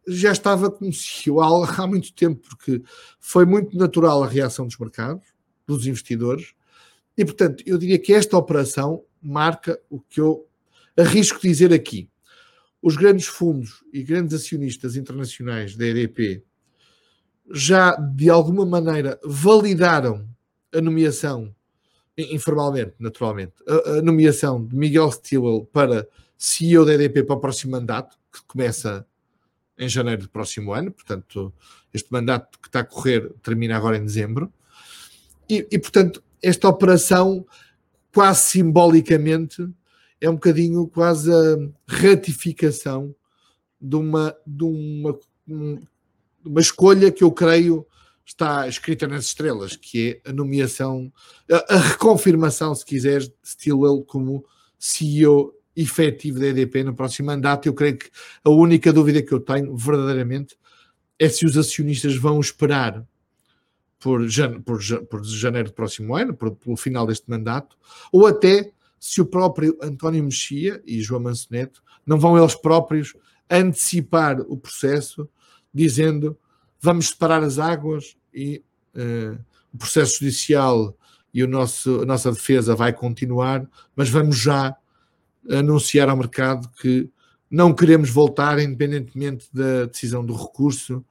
já 0.07 0.31
estava 0.31 0.71
como 0.71 0.89
há 1.41 1.87
muito 1.87 2.13
tempo, 2.13 2.41
porque 2.47 2.81
foi 3.19 3.45
muito 3.45 3.77
natural 3.77 4.23
a 4.23 4.27
reação 4.27 4.65
dos 4.65 4.77
mercados, 4.77 5.25
dos 5.67 5.85
investidores, 5.85 6.53
e 7.17 7.25
portanto, 7.25 7.63
eu 7.65 7.77
diria 7.77 7.97
que 7.97 8.13
esta 8.13 8.37
operação 8.37 9.03
marca 9.21 9.79
o 9.89 9.99
que 9.99 10.21
eu 10.21 10.47
arrisco 10.95 11.41
dizer 11.41 11.73
aqui. 11.73 12.09
Os 12.81 12.95
grandes 12.95 13.25
fundos 13.25 13.83
e 13.91 14.03
grandes 14.03 14.33
acionistas 14.33 14.95
internacionais 14.95 15.75
da 15.75 15.85
EDP 15.85 16.43
já 17.49 17.95
de 17.95 18.29
alguma 18.29 18.65
maneira 18.65 19.19
validaram 19.23 20.27
a 20.73 20.81
nomeação, 20.81 21.53
informalmente, 22.17 22.93
naturalmente, 22.99 23.53
a, 23.67 24.01
nomeação 24.01 24.63
de 24.63 24.75
Miguel 24.75 25.11
Stilwell 25.11 25.65
para 25.71 26.07
CEO 26.37 26.85
da 26.85 26.93
EDP 26.93 27.23
para 27.23 27.35
o 27.35 27.39
próximo 27.39 27.71
mandato, 27.71 28.17
que 28.31 28.43
começa 28.45 29.05
em 29.77 29.87
janeiro 29.87 30.23
do 30.23 30.29
próximo 30.29 30.73
ano, 30.73 30.91
portanto, 30.91 31.53
este 31.93 32.11
mandato 32.11 32.59
que 32.59 32.67
está 32.67 32.81
a 32.81 32.83
correr 32.83 33.31
termina 33.41 33.77
agora 33.77 33.97
em 33.97 34.03
dezembro. 34.03 34.51
E, 35.49 35.65
e 35.71 35.79
portanto, 35.79 36.21
esta 36.41 36.67
operação, 36.67 37.45
quase 38.13 38.49
simbolicamente, 38.49 39.67
é 40.19 40.29
um 40.29 40.33
bocadinho 40.33 40.87
quase 40.87 41.31
a 41.31 41.57
ratificação 41.87 43.15
de 43.79 43.95
uma, 43.95 44.35
de 44.45 44.63
uma 44.63 45.19
uma 46.47 46.61
escolha 46.61 47.11
que 47.11 47.23
eu 47.23 47.31
creio 47.31 47.85
está 48.25 48.67
escrita 48.67 49.07
nas 49.07 49.25
estrelas, 49.25 49.75
que 49.75 50.21
é 50.25 50.29
a 50.29 50.33
nomeação, 50.33 51.11
a, 51.49 51.75
a 51.75 51.77
reconfirmação, 51.77 52.75
se 52.75 52.85
quiseres, 52.85 53.29
de 53.29 53.35
Stilwell 53.43 54.03
como 54.03 54.45
CEO 54.77 55.53
efetivo 55.75 56.39
da 56.39 56.47
EDP 56.47 56.83
no 56.83 56.93
próximo 56.93 57.27
mandato. 57.27 57.67
Eu 57.67 57.73
creio 57.73 57.97
que 57.97 58.09
a 58.43 58.49
única 58.49 58.91
dúvida 58.91 59.21
que 59.21 59.31
eu 59.31 59.39
tenho, 59.39 59.75
verdadeiramente, 59.77 60.57
é 61.17 61.29
se 61.29 61.45
os 61.45 61.57
acionistas 61.57 62.15
vão 62.15 62.39
esperar 62.39 63.05
por, 63.99 64.27
jane, 64.27 64.59
por, 64.61 64.79
por 65.09 65.23
janeiro 65.23 65.69
do 65.69 65.73
próximo 65.73 66.15
ano, 66.15 66.33
por, 66.33 66.51
pelo 66.51 66.77
final 66.77 67.05
deste 67.05 67.29
mandato, 67.29 67.77
ou 68.11 68.27
até 68.27 68.71
se 68.99 69.21
o 69.21 69.25
próprio 69.25 69.77
António 69.81 70.23
Mexia 70.23 70.81
e 70.85 71.01
João 71.01 71.21
Mansoneto 71.21 71.83
não 72.05 72.19
vão 72.19 72.37
eles 72.37 72.55
próprios 72.55 73.13
antecipar 73.49 74.41
o 74.41 74.57
processo, 74.57 75.29
dizendo 75.73 76.37
vamos 76.79 77.09
separar 77.09 77.43
as 77.43 77.59
águas 77.59 78.15
e 78.33 78.63
uh, 78.95 79.39
o 79.73 79.77
processo 79.77 80.19
judicial 80.19 80.95
e 81.33 81.43
o 81.43 81.47
nosso, 81.47 82.01
a 82.01 82.05
nossa 82.05 82.31
defesa 82.31 82.75
vai 82.75 82.93
continuar, 82.93 83.67
mas 83.95 84.09
vamos 84.09 84.37
já 84.37 84.75
anunciar 85.49 86.09
ao 86.09 86.17
mercado 86.17 86.69
que 86.81 87.09
não 87.49 87.73
queremos 87.73 88.09
voltar, 88.09 88.59
independentemente 88.59 89.47
da 89.53 89.85
decisão 89.85 90.25
do 90.25 90.35
recurso, 90.35 91.05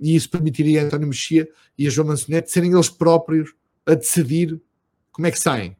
e 0.00 0.14
isso 0.14 0.30
permitiria 0.30 0.82
a 0.82 0.84
António 0.84 1.08
Mexia 1.08 1.48
e 1.76 1.86
a 1.86 1.90
João 1.90 2.08
Mansonetti 2.08 2.50
serem 2.50 2.72
eles 2.72 2.88
próprios 2.88 3.54
a 3.86 3.94
decidir 3.94 4.60
como 5.12 5.26
é 5.26 5.30
que 5.30 5.38
saem 5.38 5.76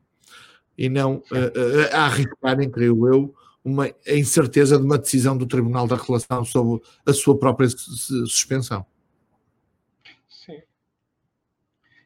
e 0.79 0.89
não 0.89 1.17
uh, 1.17 1.21
uh, 1.21 1.93
a 1.93 2.05
arriscarem, 2.05 2.71
creio 2.71 3.09
eu, 3.09 3.35
uma 3.65 3.91
incerteza 4.07 4.79
de 4.79 4.85
uma 4.85 4.97
decisão 4.97 5.37
do 5.37 5.45
Tribunal 5.47 5.89
da 5.89 5.97
Relação 5.97 6.45
sobre 6.45 6.81
a 7.05 7.13
sua 7.13 7.37
própria 7.37 7.69
suspensão. 7.69 8.87
Sim. 10.29 10.63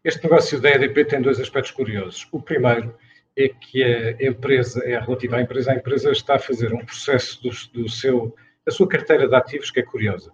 Este 0.03 0.25
negócio 0.25 0.59
da 0.59 0.71
EDP 0.71 1.05
tem 1.05 1.21
dois 1.21 1.39
aspectos 1.39 1.71
curiosos. 1.71 2.27
O 2.33 2.41
primeiro 2.41 2.97
é 3.37 3.49
que 3.49 3.85
a 3.85 4.27
empresa, 4.27 4.83
é 4.85 4.99
relativa 4.99 5.37
à 5.37 5.43
empresa, 5.43 5.73
a 5.73 5.77
empresa 5.77 6.11
está 6.11 6.37
a 6.37 6.39
fazer 6.39 6.73
um 6.73 6.85
processo 6.85 7.43
do, 7.43 7.51
do 7.73 7.89
seu, 7.89 8.35
da 8.65 8.73
sua 8.73 8.89
carteira 8.89 9.29
de 9.29 9.35
ativos 9.35 9.71
que 9.71 9.81
é 9.81 9.83
curiosa. 9.83 10.33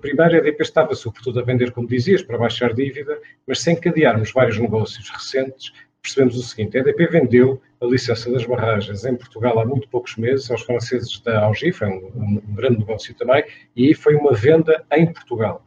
Primeiro, 0.00 0.34
a 0.34 0.38
EDP 0.38 0.62
estava 0.62 0.94
sobretudo 0.94 1.40
a 1.40 1.42
vender, 1.42 1.70
como 1.70 1.86
dizias, 1.86 2.22
para 2.22 2.38
baixar 2.38 2.72
dívida, 2.72 3.18
mas 3.46 3.60
sem 3.60 3.78
cadearmos 3.78 4.32
vários 4.32 4.58
negócios 4.58 5.10
recentes, 5.10 5.72
percebemos 6.04 6.36
o 6.36 6.42
seguinte: 6.42 6.76
a 6.76 6.80
EDP 6.80 7.06
vendeu 7.06 7.60
a 7.80 7.86
licença 7.86 8.30
das 8.30 8.44
barragens 8.44 9.04
em 9.04 9.16
Portugal 9.16 9.58
há 9.58 9.64
muito 9.64 9.88
poucos 9.88 10.16
meses 10.16 10.50
aos 10.50 10.62
franceses 10.62 11.20
da 11.20 11.40
Algi, 11.40 11.72
foi 11.72 11.88
um, 11.88 12.12
um, 12.14 12.54
grande 12.54 12.78
negócio 12.78 13.14
também, 13.14 13.44
e 13.74 13.94
foi 13.94 14.14
uma 14.14 14.34
venda 14.34 14.84
em 14.92 15.10
Portugal. 15.12 15.66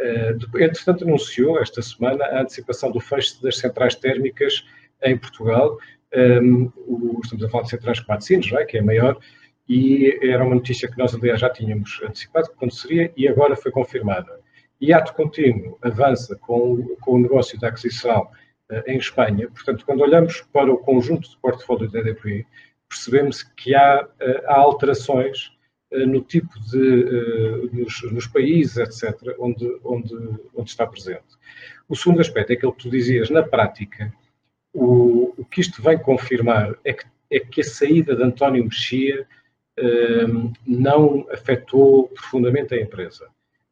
Uh, 0.00 0.58
entretanto, 0.58 1.04
anunciou 1.04 1.60
esta 1.60 1.82
semana 1.82 2.24
a 2.24 2.42
antecipação 2.42 2.90
do 2.90 3.00
fecho 3.00 3.42
das 3.42 3.58
centrais 3.58 3.94
térmicas 3.94 4.64
em 5.02 5.16
Portugal. 5.16 5.78
Um, 6.14 6.70
o, 6.76 7.20
estamos 7.22 7.44
a 7.44 7.48
falar 7.48 7.64
de 7.64 7.70
centrais 7.70 7.98
de 7.98 8.08
Matosinhos, 8.08 8.52
é? 8.52 8.64
que 8.64 8.76
é 8.76 8.80
a 8.80 8.84
maior, 8.84 9.18
e 9.68 10.18
era 10.22 10.44
uma 10.44 10.56
notícia 10.56 10.90
que 10.90 10.98
nós, 10.98 11.14
aliás, 11.14 11.40
já 11.40 11.48
tínhamos 11.48 12.00
antecipado 12.02 12.48
que 12.48 12.54
aconteceria 12.54 13.12
e 13.16 13.28
agora 13.28 13.56
foi 13.56 13.70
confirmada. 13.70 14.40
E 14.80 14.92
ato 14.92 15.14
contínuo 15.14 15.78
avança 15.80 16.36
com, 16.36 16.96
com 17.00 17.12
o 17.12 17.18
negócio 17.18 17.58
da 17.60 17.68
aquisição 17.68 18.22
uh, 18.22 18.82
em 18.86 18.98
Espanha. 18.98 19.48
Portanto, 19.48 19.86
quando 19.86 20.00
olhamos 20.00 20.40
para 20.52 20.72
o 20.72 20.78
conjunto 20.78 21.30
de 21.30 21.36
portfólio 21.38 21.88
da 21.88 22.00
EDP, 22.00 22.44
percebemos 22.88 23.44
que 23.44 23.74
há, 23.74 24.04
uh, 24.04 24.46
há 24.46 24.56
alterações 24.56 25.56
uh, 25.92 26.06
no 26.06 26.20
tipo 26.20 26.52
de. 26.70 27.70
Nos, 27.72 28.02
nos, 28.12 28.26
países, 28.26 28.76
etc., 28.76 29.36
onde, 29.38 29.64
onde, 29.84 30.14
onde 30.54 30.70
está 30.70 30.86
presente. 30.86 31.38
O 31.88 31.94
segundo 31.94 32.20
aspecto 32.20 32.50
é 32.50 32.54
aquele 32.54 32.72
que 32.72 32.82
tu 32.82 32.90
dizias, 32.90 33.30
na 33.30 33.42
prática, 33.42 34.12
o, 34.74 35.32
o 35.36 35.44
que 35.44 35.60
isto 35.60 35.80
vem 35.80 35.98
confirmar 35.98 36.74
é 36.84 36.92
que, 36.92 37.04
é 37.30 37.38
que 37.38 37.60
a 37.60 37.64
saída 37.64 38.16
de 38.16 38.22
António 38.22 38.64
Mexia 38.64 39.26
não 40.66 41.26
afetou 41.30 42.08
profundamente 42.08 42.74
a 42.74 42.80
empresa. 42.80 43.28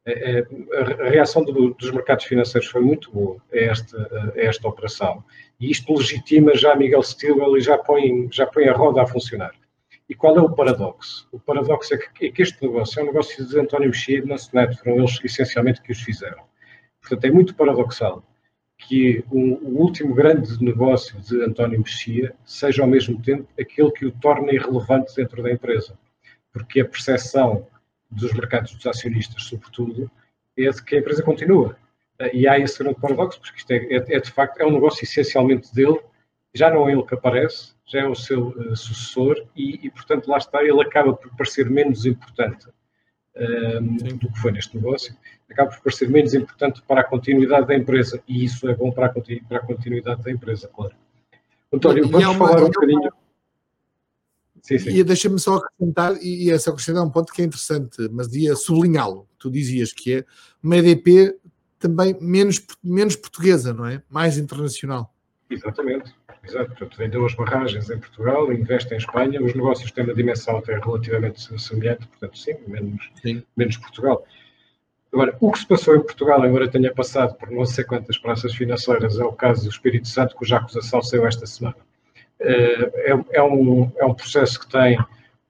A 0.07 1.09
reação 1.09 1.45
dos 1.45 1.91
mercados 1.93 2.25
financeiros 2.25 2.69
foi 2.69 2.81
muito 2.81 3.13
boa 3.13 3.37
a 3.53 3.57
esta, 3.57 4.33
a 4.35 4.41
esta 4.41 4.67
operação 4.67 5.23
e 5.61 5.71
isto 5.71 5.93
legitima 5.93 6.57
já 6.57 6.75
Miguel 6.75 7.03
Stilwell 7.03 7.57
e 7.57 7.61
já 7.61 7.77
põe, 7.77 8.29
já 8.33 8.47
põe 8.47 8.67
a 8.67 8.73
roda 8.73 9.03
a 9.03 9.07
funcionar. 9.07 9.53
E 10.09 10.15
qual 10.15 10.37
é 10.37 10.41
o 10.41 10.51
paradoxo? 10.51 11.29
O 11.31 11.39
paradoxo 11.39 11.95
é 11.95 11.99
que, 11.99 12.27
é 12.27 12.33
que 12.33 12.43
este 12.43 12.61
negócio 12.63 12.99
é 12.99 13.03
um 13.03 13.07
negócio 13.07 13.47
de 13.47 13.61
António 13.61 13.91
Mexia 13.91 14.19
e 14.19 14.23
de 14.23 14.27
Nancenet, 14.27 14.77
foram 14.79 14.99
eles 14.99 15.21
essencialmente 15.23 15.83
que 15.83 15.93
os 15.93 16.01
fizeram. 16.01 16.43
Portanto, 17.01 17.25
é 17.27 17.31
muito 17.31 17.55
paradoxal 17.55 18.25
que 18.87 19.25
o, 19.31 19.55
o, 19.57 19.81
último 19.81 20.15
grande 20.15 20.63
negócio 20.63 21.21
de 21.21 21.43
António 21.43 21.79
Mexia 21.79 22.35
seja 22.45 22.83
ao 22.83 22.89
mesmo 22.89 23.21
tempo 23.21 23.47
aquele 23.59 23.91
que 23.91 24.07
o 24.07 24.13
torna 24.13 24.53
irrelevante 24.53 25.15
dentro 25.15 25.43
da 25.43 25.53
empresa. 25.53 25.99
Porque 26.53 26.81
a 26.81 26.85
percepção 26.85 27.67
dos 28.11 28.33
mercados 28.33 28.75
dos 28.75 28.87
acionistas, 28.87 29.45
sobretudo, 29.45 30.11
é 30.57 30.69
de 30.69 30.83
que 30.83 30.97
a 30.97 30.99
empresa 30.99 31.23
continua. 31.23 31.77
E 32.33 32.49
há 32.49 32.59
esse 32.59 32.79
grande 32.83 33.01
paradoxo, 33.01 33.41
porque 33.41 33.59
isto 33.59 33.71
é, 33.71 33.77
é, 33.77 34.17
é 34.17 34.21
de 34.21 34.31
facto 34.31 34.61
é 34.61 34.67
um 34.67 34.73
negócio 34.73 35.05
essencialmente 35.05 35.73
dele, 35.75 36.01
já 36.55 36.71
não 36.71 36.89
é 36.89 36.93
ele 36.93 37.05
que 37.05 37.15
aparece, 37.15 37.75
já 37.87 38.01
é 38.01 38.07
o 38.07 38.15
seu 38.15 38.49
uh, 38.49 38.77
sucessor, 38.77 39.37
e, 39.55 39.87
e, 39.87 39.91
portanto 39.91 40.29
lá 40.29 40.39
está, 40.39 40.63
ele 40.63 40.83
acaba 40.83 41.15
por 41.15 41.35
parecer 41.37 41.71
menos 41.71 42.05
importante 42.05 42.67
um, 43.41 43.97
do 44.17 44.31
que 44.31 44.39
foi 44.41 44.53
neste 44.53 44.77
negócio, 44.77 45.17
acaba 45.51 45.71
por 45.71 45.81
parecer 45.81 46.09
menos 46.09 46.35
importante 46.35 46.83
para 46.87 47.01
a 47.01 47.05
continuidade 47.05 47.67
da 47.67 47.75
empresa 47.75 48.23
e 48.29 48.45
isso 48.45 48.69
é 48.69 48.75
bom 48.75 48.93
para 48.93 49.07
a, 49.07 49.11
para 49.11 49.59
a 49.59 49.61
continuidade 49.61 50.23
da 50.23 50.31
empresa, 50.31 50.69
claro. 50.69 50.95
António, 51.73 52.09
vamos 52.09 52.27
uma, 52.29 52.49
falar 52.49 52.63
um 52.63 52.67
bocadinho. 52.67 53.13
Sim, 54.63 54.79
sim. 54.79 54.91
E 54.91 55.05
deixa-me 55.05 55.39
só 55.39 55.57
acrescentar, 55.57 56.17
e 56.23 56.51
essa 56.51 56.71
acrescentar 56.71 57.03
um 57.03 57.11
ponto 57.11 57.33
que 57.33 57.41
é 57.41 57.45
interessante, 57.45 58.09
mas 58.11 58.35
ia 58.35 58.55
sublinhá-lo. 58.55 59.27
Tu 59.39 59.51
dizias 59.51 59.93
que 59.93 60.15
é 60.15 60.25
uma 60.63 60.77
EDP 60.77 61.39
também 61.79 62.17
menos, 62.21 62.65
menos 62.85 63.17
portuguesa, 63.17 63.73
não 63.73 63.87
é? 63.87 64.03
Mais 64.11 64.37
internacional. 64.37 65.15
Exatamente. 65.49 66.15
Exato, 66.51 66.71
portanto, 66.71 66.99
vendeu 66.99 67.25
as 67.25 67.35
barragens 67.35 67.89
em 67.91 67.99
Portugal, 67.99 68.53
investe 68.53 68.93
em 68.93 68.97
Espanha, 68.97 69.41
os 69.41 69.55
negócios 69.55 69.93
têm 69.93 70.03
uma 70.03 70.15
dimensão 70.15 70.59
até 70.59 70.77
relativamente 70.77 71.41
semelhante, 71.61 72.09
portanto, 72.09 72.37
sim, 72.37 72.55
menos, 72.67 73.09
sim. 73.23 73.43
menos 73.57 73.77
Portugal. 73.77 74.27
Agora, 75.13 75.37
o 75.41 75.53
que 75.53 75.61
se 75.61 75.67
passou 75.67 75.95
em 75.95 76.03
Portugal, 76.03 76.45
embora 76.45 76.69
tenha 76.69 76.93
passado 76.93 77.37
por 77.37 77.51
não 77.51 77.65
sei 77.65 77.85
quantas 77.85 78.19
praças 78.19 78.53
financeiras, 78.55 79.19
é 79.19 79.25
o 79.25 79.33
caso 79.33 79.63
do 79.63 79.71
Espírito 79.71 80.09
Santo, 80.09 80.35
cuja 80.35 80.57
acusação 80.57 81.01
saiu 81.01 81.25
esta 81.25 81.47
semana. 81.47 81.77
Eh, 82.41 82.91
é, 83.13 83.39
é, 83.39 83.43
um, 83.43 83.93
é 83.97 84.05
um 84.05 84.15
processo 84.15 84.59
que 84.59 84.69
tem, 84.69 84.99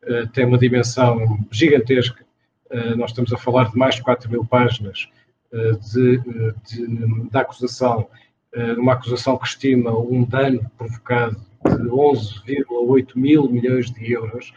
eh, 0.03 0.27
tem 0.35 0.45
uma 0.45 0.59
dimensão 0.59 1.39
gigantesca. 1.51 2.25
Eh, 2.71 2.95
nós 2.95 3.11
estamos 3.11 3.33
a 3.33 3.39
falar 3.39 3.71
de 3.71 3.77
mais 3.77 3.95
de 3.95 4.03
4 4.03 4.31
mil 4.31 4.45
páginas 4.45 5.09
de, 5.53 6.19
de, 6.19 7.29
de 7.29 7.37
acusação 7.37 8.09
eh, 8.53 8.73
uma 8.73 8.95
acusação 8.95 9.39
que 9.39 9.47
estima 9.47 9.97
um 9.97 10.25
dano 10.25 10.69
provocado 10.77 11.37
de 11.65 11.89
11,8 11.89 13.13
mil 13.15 13.49
milhões 13.49 13.91
de 13.91 14.13
euros. 14.13 14.53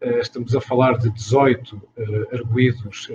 Eh, 0.00 0.18
estamos 0.18 0.54
a 0.56 0.60
falar 0.60 0.98
de 0.98 1.10
18 1.10 1.80
eh, 1.96 2.02
arguídos 2.32 3.08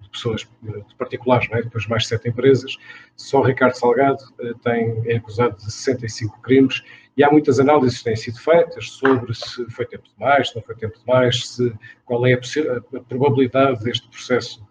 de 0.00 0.10
pessoas, 0.10 0.46
de 0.62 0.94
particulares, 0.96 1.48
é? 1.52 1.62
depois 1.62 1.86
mais 1.86 2.06
sete 2.06 2.28
empresas. 2.28 2.76
Só 3.16 3.40
Ricardo 3.40 3.74
Salgado 3.74 4.22
tem, 4.62 5.00
é 5.06 5.16
acusado 5.16 5.56
de 5.56 5.72
65 5.72 6.42
crimes 6.42 6.82
e 7.16 7.24
há 7.24 7.30
muitas 7.30 7.60
análises 7.60 7.98
que 7.98 8.04
têm 8.04 8.16
sido 8.16 8.38
feitas 8.40 8.90
sobre 8.90 9.32
se 9.34 9.64
foi 9.70 9.86
tempo 9.86 10.04
demais, 10.18 10.50
se 10.50 10.56
não 10.56 10.62
foi 10.62 10.74
tempo 10.74 10.98
demais, 10.98 11.48
se, 11.48 11.72
qual 12.04 12.26
é 12.26 12.34
a, 12.34 12.96
a 12.96 13.00
probabilidade 13.02 13.84
deste 13.84 14.08
processo 14.08 14.68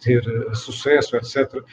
ter 0.00 0.22
sucesso, 0.54 1.16
etc 1.16 1.64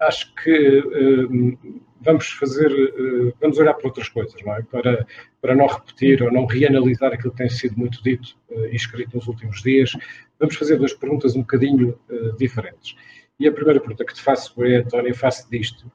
acho 0.00 0.34
que 0.34 0.78
uh, 0.80 1.80
vamos 2.00 2.30
fazer, 2.32 2.70
uh, 2.70 3.34
vamos 3.40 3.58
olhar 3.58 3.74
para 3.74 3.86
outras 3.86 4.08
coisas, 4.08 4.34
não 4.44 4.54
é? 4.54 4.62
Para, 4.62 5.06
para 5.40 5.54
não 5.54 5.66
repetir 5.66 6.22
ou 6.22 6.32
não 6.32 6.46
reanalisar 6.46 7.12
aquilo 7.12 7.30
que 7.30 7.38
tem 7.38 7.48
sido 7.48 7.76
muito 7.76 8.02
dito 8.02 8.36
uh, 8.50 8.66
e 8.66 8.76
escrito 8.76 9.16
nos 9.16 9.26
últimos 9.26 9.62
dias, 9.62 9.92
vamos 10.38 10.56
fazer 10.56 10.76
duas 10.76 10.92
perguntas 10.92 11.36
um 11.36 11.40
bocadinho 11.40 11.98
diferentes. 12.36 12.96
E 13.38 13.48
a 13.48 13.52
primeira 13.52 13.80
pergunta 13.80 14.04
que 14.04 14.14
te 14.14 14.20
faço 14.20 14.52
é, 14.64 14.76
António, 14.76 15.14
faço 15.14 15.48
disto. 15.50 15.90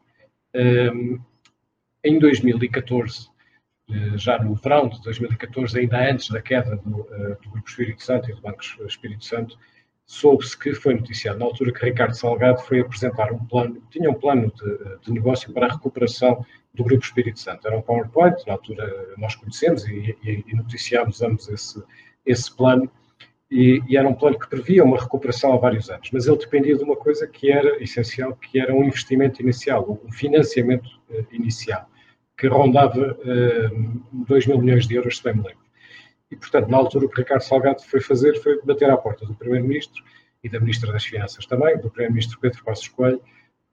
Um, 0.55 1.19
em 2.03 2.17
2014, 2.17 3.29
já 4.15 4.41
no 4.41 4.55
verão 4.55 4.87
de 4.87 5.01
2014, 5.01 5.79
ainda 5.79 6.09
antes 6.09 6.29
da 6.29 6.41
queda 6.41 6.77
do, 6.77 7.07
do 7.41 7.49
Grupo 7.51 7.69
Espírito 7.69 8.03
Santo 8.03 8.31
e 8.31 8.33
do 8.33 8.41
Banco 8.41 8.61
Espírito 8.87 9.25
Santo, 9.25 9.57
soube-se 10.09 10.57
que 10.57 10.73
foi 10.73 10.95
noticiado 10.95 11.37
na 11.37 11.45
altura 11.45 11.71
que 11.71 11.85
Ricardo 11.85 12.15
Salgado 12.15 12.59
foi 12.61 12.79
apresentar 12.79 13.31
um 13.31 13.45
plano, 13.45 13.79
tinha 13.91 14.09
um 14.09 14.15
plano 14.15 14.51
de, 14.51 15.05
de, 15.05 15.13
negócio 15.13 15.53
para 15.53 15.67
a 15.67 15.69
recuperação 15.73 16.43
do 16.73 16.83
Grupo 16.83 17.05
Espírito 17.05 17.39
Santo. 17.39 17.67
Era 17.67 17.77
um 17.77 17.81
PowerPoint, 17.83 18.35
na 18.47 18.53
altura 18.53 19.13
nós 19.19 19.35
conhecemos 19.35 19.87
e, 19.87 20.17
e, 20.23 20.43
e 20.47 20.55
noticiámos 20.55 21.21
ambos 21.21 21.47
esse, 21.47 21.83
esse 22.25 22.51
plano. 22.55 22.89
e, 23.51 23.83
e, 23.87 23.95
era 23.95 24.09
um 24.09 24.15
plano 24.15 24.39
que 24.39 24.49
previa 24.49 24.83
uma 24.83 24.97
recuperação 24.99 25.53
há 25.53 25.57
vários 25.57 25.91
anos, 25.91 26.09
mas 26.11 26.25
ele 26.25 26.37
dependia 26.37 26.75
de 26.75 26.83
uma 26.83 26.95
coisa 26.95 27.27
que 27.27 27.51
era 27.51 27.81
essencial, 27.81 28.35
que 28.35 28.59
era 28.59 28.73
um 28.73 28.83
investimento 28.83 29.43
inicial, 29.43 30.01
um 30.03 30.11
financiamento 30.11 30.89
uh, 31.11 31.23
inicial, 31.31 31.87
que 32.35 32.47
rondava 32.47 33.15
uh, 33.15 34.25
2 34.25 34.47
mil 34.47 34.57
milhões 34.57 34.87
de 34.87 34.95
euros, 34.95 35.17
se 35.17 35.23
bem 35.23 35.35
me 35.35 35.43
lembro. 35.43 35.68
E, 36.31 36.35
portanto, 36.35 36.67
na 36.67 36.77
altura, 36.77 37.05
o 37.05 37.09
que 37.09 37.21
Ricardo 37.21 37.41
Salgado 37.41 37.81
foi 37.83 38.01
fazer 38.01 38.39
foi 38.41 38.61
bater 38.63 38.89
à 38.89 38.97
porta 38.97 39.25
do 39.25 39.33
Primeiro-Ministro 39.33 40.03
e 40.43 40.49
da 40.49 40.59
Ministra 40.59 40.91
das 40.91 41.03
Finanças 41.03 41.45
também, 41.45 41.77
do 41.77 41.89
Primeiro-Ministro 41.89 42.39
Pedro 42.39 42.63
Passos 42.63 42.87
Coelho, 42.87 43.21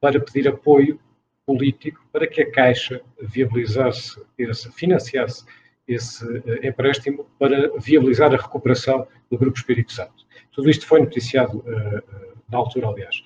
para 0.01 0.21
pedir 0.21 0.49
apoio 0.49 0.99
político 1.45 2.05
para 2.13 2.27
que 2.27 2.43
a 2.43 2.51
Caixa 2.51 3.01
viabilizasse, 3.21 4.21
esse, 4.37 4.71
financiasse 4.73 5.45
esse 5.87 6.25
uh, 6.25 6.67
empréstimo 6.67 7.25
para 7.39 7.71
viabilizar 7.79 8.35
a 8.35 8.37
recuperação 8.37 9.07
do 9.31 9.39
Grupo 9.39 9.57
Espírito 9.57 9.93
Santo. 9.93 10.27
Tudo 10.53 10.69
isto 10.69 10.87
foi 10.87 11.01
noticiado 11.01 11.59
uh, 11.59 12.37
na 12.51 12.59
altura, 12.59 12.89
aliás. 12.89 13.23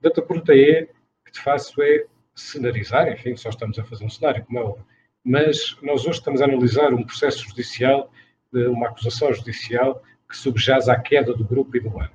Portanto, 0.00 0.24
a 0.24 0.26
pergunta 0.26 0.54
é, 0.54 0.88
que 1.24 1.32
te 1.32 1.40
faço 1.40 1.80
é 1.82 2.04
cenarizar, 2.34 3.08
enfim, 3.12 3.36
só 3.36 3.50
estamos 3.50 3.78
a 3.78 3.84
fazer 3.84 4.04
um 4.04 4.10
cenário, 4.10 4.44
como 4.44 4.58
é 4.58 4.62
óbvio, 4.62 4.86
mas 5.24 5.76
nós 5.82 6.06
hoje 6.06 6.18
estamos 6.18 6.40
a 6.40 6.46
analisar 6.46 6.92
um 6.92 7.04
processo 7.04 7.44
judicial, 7.48 8.10
uma 8.52 8.88
acusação 8.88 9.32
judicial 9.32 10.02
que 10.28 10.36
subjaz 10.36 10.88
à 10.88 10.98
queda 10.98 11.34
do 11.34 11.44
grupo 11.44 11.76
e 11.76 11.80
do 11.80 11.90
banco. 11.90 12.14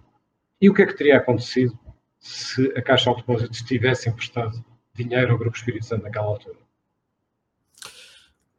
E 0.61 0.69
o 0.69 0.73
que 0.73 0.81
é 0.81 0.85
que 0.85 0.97
teria 0.97 1.17
acontecido 1.17 1.77
se 2.19 2.65
a 2.75 2.81
Caixa 2.81 3.11
de 3.11 3.17
Depósitos 3.17 3.61
tivesse 3.61 4.09
emprestado 4.09 4.63
dinheiro 4.93 5.31
ao 5.31 5.37
Grupo 5.37 5.57
Espírito 5.57 5.85
Santo 5.85 6.03
naquela 6.03 6.27
altura? 6.27 6.57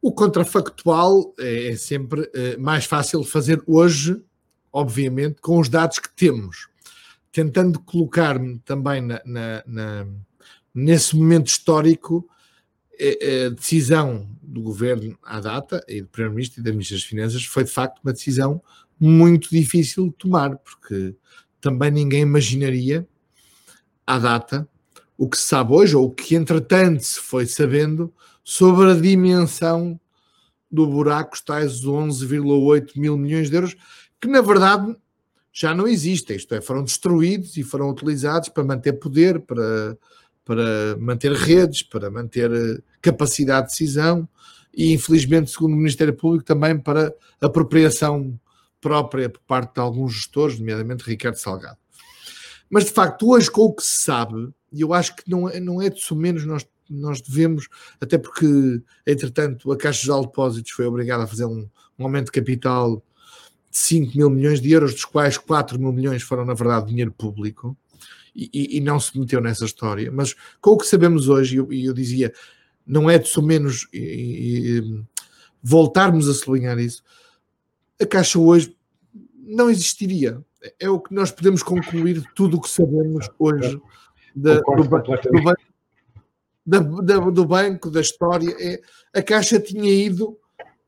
O 0.01 0.11
contrafactual 0.11 1.33
é, 1.39 1.69
é 1.69 1.75
sempre 1.75 2.29
eh, 2.33 2.55
mais 2.57 2.85
fácil 2.85 3.23
fazer 3.23 3.61
hoje, 3.65 4.23
obviamente, 4.71 5.41
com 5.41 5.59
os 5.59 5.67
dados 5.67 5.99
que 5.99 6.09
temos. 6.15 6.69
Tentando 7.31 7.79
colocar-me 7.79 8.59
também 8.59 9.01
na, 9.01 9.21
na, 9.25 9.63
na, 9.65 10.07
nesse 10.73 11.15
momento 11.15 11.47
histórico, 11.47 12.29
a 12.99 13.49
decisão 13.49 14.27
do 14.41 14.61
governo 14.61 15.17
à 15.23 15.39
data, 15.39 15.83
e 15.87 16.01
do 16.01 16.07
Primeiro-Ministro 16.07 16.61
e 16.61 16.63
da 16.63 16.71
Ministra 16.71 16.97
das 16.97 17.05
Finanças, 17.05 17.45
foi 17.45 17.63
de 17.63 17.71
facto 17.71 17.99
uma 18.03 18.13
decisão 18.13 18.61
muito 18.99 19.49
difícil 19.49 20.07
de 20.07 20.13
tomar, 20.13 20.57
porque 20.57 21.15
também 21.61 21.91
ninguém 21.91 22.21
imaginaria 22.21 23.07
à 24.05 24.17
data 24.17 24.67
o 25.17 25.27
que 25.27 25.37
se 25.37 25.43
sabe 25.43 25.73
hoje, 25.73 25.95
ou 25.95 26.05
o 26.05 26.11
que 26.11 26.35
entretanto 26.35 27.03
se 27.03 27.19
foi 27.19 27.45
sabendo, 27.45 28.13
sobre 28.43 28.91
a 28.91 28.93
dimensão 28.93 29.99
do 30.71 30.85
buraco, 30.85 31.35
os 31.35 31.41
tais 31.41 31.83
11,8 31.83 32.91
mil 32.97 33.17
milhões 33.17 33.49
de 33.49 33.55
euros, 33.55 33.75
que 34.21 34.27
na 34.27 34.41
verdade 34.41 34.95
já 35.51 35.73
não 35.73 35.87
existem, 35.87 36.37
isto 36.37 36.53
é, 36.53 36.61
foram 36.61 36.83
destruídos 36.83 37.57
e 37.57 37.63
foram 37.63 37.89
utilizados 37.89 38.49
para 38.49 38.63
manter 38.63 38.93
poder, 38.93 39.39
para, 39.39 39.97
para 40.47 40.95
manter 40.97 41.33
redes, 41.33 41.83
para 41.83 42.09
manter 42.09 42.49
eh, 42.49 42.81
capacidade 43.01 43.67
de 43.67 43.73
decisão 43.73 44.27
e, 44.73 44.93
infelizmente, 44.93 45.51
segundo 45.51 45.73
o 45.73 45.75
Ministério 45.75 46.13
Público, 46.13 46.45
também 46.45 46.79
para 46.79 47.13
apropriação 47.41 48.39
própria 48.79 49.29
por 49.29 49.41
parte 49.41 49.73
de 49.73 49.81
alguns 49.81 50.13
gestores, 50.13 50.57
nomeadamente 50.57 51.03
Ricardo 51.03 51.35
Salgado. 51.35 51.77
Mas, 52.69 52.85
de 52.85 52.91
facto, 52.91 53.29
hoje, 53.29 53.51
com 53.51 53.63
o 53.63 53.73
que 53.73 53.83
se 53.83 54.03
sabe, 54.03 54.49
e 54.71 54.79
eu 54.79 54.93
acho 54.93 55.17
que 55.17 55.29
não 55.29 55.49
é, 55.49 55.59
não 55.59 55.81
é 55.81 55.89
de 55.89 56.15
menos 56.15 56.45
nós, 56.45 56.65
nós 56.89 57.21
devemos, 57.21 57.67
até 57.99 58.17
porque, 58.17 58.81
entretanto, 59.05 59.69
a 59.69 59.77
Caixa 59.77 60.13
de 60.13 60.21
Depósitos 60.21 60.71
foi 60.71 60.85
obrigada 60.85 61.23
a 61.23 61.27
fazer 61.27 61.45
um, 61.45 61.67
um 61.99 62.03
aumento 62.05 62.27
de 62.27 62.31
capital 62.31 63.03
de 63.69 63.77
5 63.77 64.17
mil 64.17 64.29
milhões 64.29 64.61
de 64.61 64.71
euros, 64.71 64.93
dos 64.93 65.03
quais 65.03 65.37
4 65.37 65.77
mil 65.77 65.91
milhões 65.91 66.21
foram, 66.21 66.45
na 66.45 66.53
verdade, 66.53 66.87
dinheiro 66.87 67.11
público, 67.11 67.75
e, 68.37 68.49
e, 68.53 68.77
e 68.77 68.81
não 68.81 68.99
se 68.99 69.19
meteu 69.19 69.41
nessa 69.41 69.65
história. 69.65 70.11
Mas 70.11 70.35
com 70.61 70.71
o 70.71 70.77
que 70.77 70.85
sabemos 70.85 71.27
hoje, 71.27 71.55
e 71.55 71.57
eu, 71.57 71.73
eu, 71.73 71.93
dizia, 71.93 72.31
não 72.85 73.09
é 73.09 73.17
de 73.17 73.41
menos 73.41 73.87
e, 73.91 75.03
voltarmos 75.61 76.29
a 76.29 76.33
sublinhar 76.33 76.77
isso, 76.77 77.03
a 77.99 78.05
Caixa 78.05 78.37
hoje 78.37 78.77
não 79.35 79.71
existiria. 79.71 80.45
É 80.79 80.87
o 80.87 80.99
que 80.99 81.13
nós 81.13 81.31
podemos 81.31 81.63
concluir 81.63 82.19
de 82.19 82.33
tudo 82.35 82.57
o 82.57 82.61
que 82.61 82.69
sabemos 82.69 83.27
hoje 83.39 83.81
da, 84.35 84.59
do, 84.59 84.83
do, 84.83 84.89
da, 86.65 86.79
da, 86.79 87.19
do, 87.31 87.45
banco, 87.45 87.89
da 87.89 88.01
história. 88.01 88.55
É, 88.59 88.81
a 89.17 89.23
Caixa 89.23 89.59
tinha 89.59 89.91
ido 89.91 90.37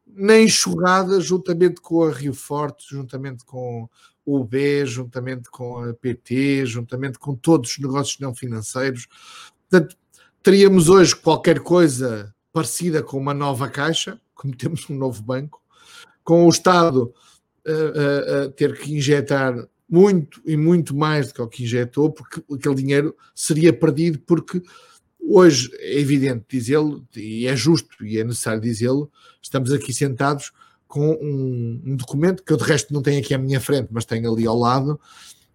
na 0.05 0.37
enxugada 0.37 1.19
juntamente 1.21 1.81
com 1.81 2.03
a 2.03 2.11
Rio 2.11 2.33
Forte, 2.33 2.85
juntamente 2.89 3.43
com 3.45 3.89
o 4.29 4.41
UB, 4.41 4.85
juntamente 4.85 5.49
com 5.49 5.79
a 5.79 5.93
PT, 5.93 6.65
juntamente 6.65 7.17
com 7.17 7.35
todos 7.35 7.71
os 7.71 7.79
negócios 7.79 8.19
não 8.19 8.35
financeiros. 8.35 9.07
Portanto, 9.67 9.97
teríamos 10.43 10.87
hoje 10.87 11.15
qualquer 11.15 11.59
coisa 11.59 12.33
parecida 12.53 13.01
com 13.01 13.17
uma 13.17 13.33
nova 13.33 13.67
Caixa, 13.67 14.21
como 14.35 14.55
temos 14.57 14.87
um 14.89 14.95
novo 14.95 15.23
banco, 15.23 15.61
com 16.23 16.45
o 16.45 16.49
Estado 16.49 17.11
a, 17.65 18.45
a, 18.45 18.49
ter 18.49 18.77
que 18.77 18.93
injetar 18.95 19.67
muito 19.89 20.39
e 20.45 20.55
muito 20.55 20.95
mais 20.95 21.29
do 21.29 21.33
que 21.33 21.41
o 21.41 21.47
que 21.47 21.63
injetou, 21.63 22.11
porque 22.11 22.43
aquele 22.53 22.75
dinheiro 22.75 23.15
seria 23.33 23.73
perdido, 23.73 24.19
porque 24.19 24.61
hoje 25.19 25.71
é 25.79 25.99
evidente 25.99 26.45
dizê-lo, 26.47 27.03
e 27.15 27.47
é 27.47 27.55
justo 27.55 28.05
e 28.05 28.19
é 28.19 28.23
necessário 28.23 28.61
dizê-lo, 28.61 29.11
estamos 29.41 29.71
aqui 29.71 29.91
sentados 29.91 30.51
com 30.89 31.11
um, 31.21 31.81
um, 31.85 31.95
documento 31.95 32.43
que 32.43 32.51
eu 32.51 32.57
de 32.57 32.63
resto 32.63 32.91
não 32.91 33.03
tenho 33.03 33.19
aqui 33.19 33.31
à 33.31 33.37
minha 33.37 33.61
frente, 33.61 33.89
mas 33.91 34.05
tenho 34.05 34.33
ali 34.33 34.47
ao 34.47 34.57
lado, 34.57 34.99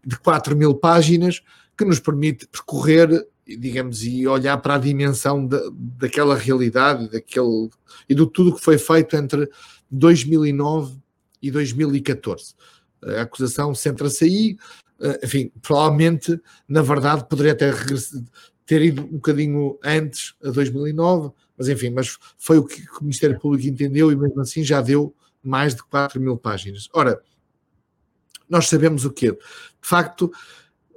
de 0.07 0.17
4 0.17 0.57
mil 0.57 0.75
páginas, 0.77 1.43
que 1.77 1.85
nos 1.85 1.99
permite 1.99 2.47
percorrer, 2.47 3.27
digamos, 3.45 4.05
e 4.05 4.29
olhar 4.29 4.57
para 4.59 4.77
a 4.77 4.79
dimensão 4.79 5.45
da, 5.45 5.61
daquela 5.73 6.37
realidade 6.37 7.11
daquele, 7.11 7.69
e 8.09 8.15
do 8.15 8.29
tudo 8.29 8.55
que 8.55 8.63
foi 8.63 8.79
feito 8.79 9.17
entre 9.17 9.51
2009 9.91 10.97
e 11.43 11.51
2014. 11.51 12.55
A 13.03 13.23
acusação 13.23 13.75
centra-se 13.75 14.25
aí, 14.25 14.57
eh, 15.01 15.21
enfim, 15.25 15.51
provavelmente, 15.61 16.41
na 16.69 16.81
verdade, 16.81 17.27
poderia 17.29 17.57
ter, 17.57 17.75
ter 18.65 18.83
ido 18.83 19.03
um 19.03 19.15
bocadinho 19.15 19.77
antes, 19.83 20.35
a 20.45 20.51
2009, 20.51 21.33
mas 21.59 21.69
enfim, 21.69 21.91
mas 21.91 22.17
foi 22.39 22.59
o 22.59 22.65
que 22.65 22.83
o 23.01 23.03
Ministério 23.03 23.39
Público 23.41 23.67
entendeu 23.67 24.13
e 24.13 24.17
mesmo 24.17 24.41
assim 24.41 24.63
já 24.63 24.81
deu 24.81 25.13
mais 25.45 25.75
de 25.75 25.83
4 25.85 26.21
mil 26.21 26.37
páginas. 26.37 26.89
Ora, 26.93 27.21
nós 28.49 28.69
sabemos 28.69 29.05
o 29.05 29.11
quê? 29.11 29.33
De 29.33 29.39
facto, 29.89 30.33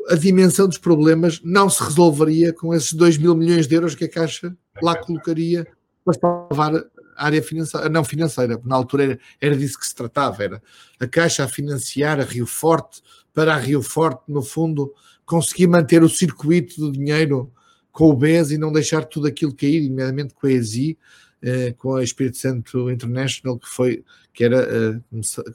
a 0.10 0.16
dimensão 0.16 0.68
dos 0.68 0.78
problemas 0.78 1.42
não 1.44 1.70
se 1.70 1.84
resolveria 1.84 2.54
com 2.54 2.74
esses 2.74 2.94
2 2.94 3.18
mil 3.18 3.36
milhões 3.36 3.68
de 3.68 3.76
euros 3.76 3.96
que 3.96 4.06
a 4.06 4.10
Caixa 4.10 4.56
lá 4.82 4.96
colocaria 4.96 5.68
para 6.06 6.14
salvar 6.20 6.86
área 7.16 7.42
financeira, 7.42 7.90
não 7.90 8.04
financeira, 8.04 8.62
na 8.64 8.76
altura 8.76 9.04
era, 9.04 9.20
era 9.42 9.58
disso 9.58 9.80
que 9.80 9.88
se 9.88 9.96
tratava, 9.96 10.44
era 10.44 10.62
a 11.00 11.08
Caixa 11.08 11.44
a 11.44 11.48
financiar 11.48 12.20
a 12.20 12.24
Rio 12.24 12.46
Forte, 12.46 13.02
para 13.34 13.54
a 13.54 13.58
Rio 13.58 13.82
Forte, 13.82 14.24
no 14.28 14.42
fundo, 14.42 14.94
conseguir 15.26 15.68
manter 15.68 16.02
o 16.02 16.10
circuito 16.10 16.80
do 16.80 16.92
dinheiro 16.92 17.52
com 17.92 18.10
o 18.10 18.16
BES 18.16 18.52
e 18.52 18.58
não 18.58 18.72
deixar 18.72 19.06
tudo 19.06 19.28
aquilo 19.28 19.54
cair, 19.54 19.84
imediatamente 19.84 20.34
com 20.34 20.48
a 20.48 20.52
ESI, 20.52 20.98
eh, 21.42 21.74
com 21.78 21.96
a 21.96 22.04
Espírito 22.04 22.38
Santo 22.38 22.90
International, 22.90 23.60
que 23.60 23.68
foi, 23.68 24.04
que 24.38 24.44
era, 24.44 24.60
eh, 24.60 25.00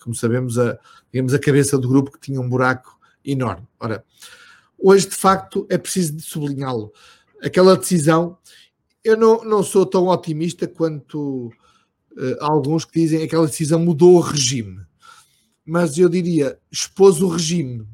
como, 0.03 0.13
sabemos, 0.13 0.59
a, 0.59 0.77
digamos, 1.13 1.33
a 1.33 1.39
cabeça 1.39 1.79
do 1.79 1.89
grupo 1.89 2.11
que 2.11 2.19
tinha 2.19 2.41
um 2.41 2.49
buraco 2.49 2.99
enorme. 3.25 3.65
Ora, 3.79 4.05
hoje, 4.77 5.09
de 5.09 5.15
facto, 5.15 5.65
é 5.71 5.79
preciso 5.79 6.19
sublinhá-lo. 6.19 6.93
Aquela 7.41 7.77
decisão, 7.77 8.37
eu 9.05 9.17
não, 9.17 9.45
não 9.45 9.63
sou 9.63 9.87
tão 9.87 10.09
otimista 10.09 10.67
quanto 10.67 11.47
uh, 11.47 12.37
alguns 12.41 12.85
que 12.85 12.99
dizem 12.99 13.21
que 13.21 13.27
aquela 13.27 13.47
decisão 13.47 13.79
mudou 13.79 14.17
o 14.17 14.21
regime. 14.21 14.85
Mas 15.65 15.97
eu 15.97 16.09
diria, 16.09 16.59
expôs 16.69 17.23
o 17.23 17.29
regime. 17.29 17.87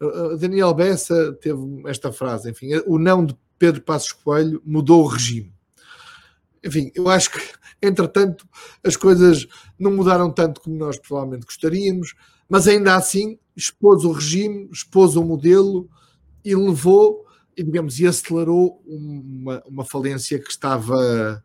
Uh, 0.00 0.38
Daniel 0.38 0.72
Bessa 0.72 1.34
teve 1.42 1.60
esta 1.84 2.10
frase, 2.10 2.50
enfim, 2.50 2.70
o 2.86 2.98
não 2.98 3.26
de 3.26 3.36
Pedro 3.58 3.82
Passos 3.82 4.12
Coelho 4.12 4.62
mudou 4.64 5.04
o 5.04 5.08
regime. 5.08 5.52
Enfim, 6.64 6.90
eu 6.94 7.10
acho 7.10 7.32
que, 7.32 7.38
entretanto, 7.82 8.46
as 8.84 8.96
coisas 8.96 9.46
não 9.78 9.90
mudaram 9.90 10.30
tanto 10.30 10.60
como 10.60 10.76
nós 10.76 10.98
provavelmente 10.98 11.44
gostaríamos, 11.44 12.14
mas 12.48 12.68
ainda 12.68 12.94
assim 12.94 13.38
expôs 13.56 14.04
o 14.04 14.12
regime, 14.12 14.68
expôs 14.72 15.16
o 15.16 15.24
modelo 15.24 15.88
e 16.44 16.54
levou 16.54 17.26
e, 17.56 17.62
digamos, 17.62 17.98
e 17.98 18.06
acelerou 18.06 18.82
uma, 18.86 19.62
uma 19.66 19.84
falência 19.84 20.38
que 20.38 20.50
estava, 20.50 21.42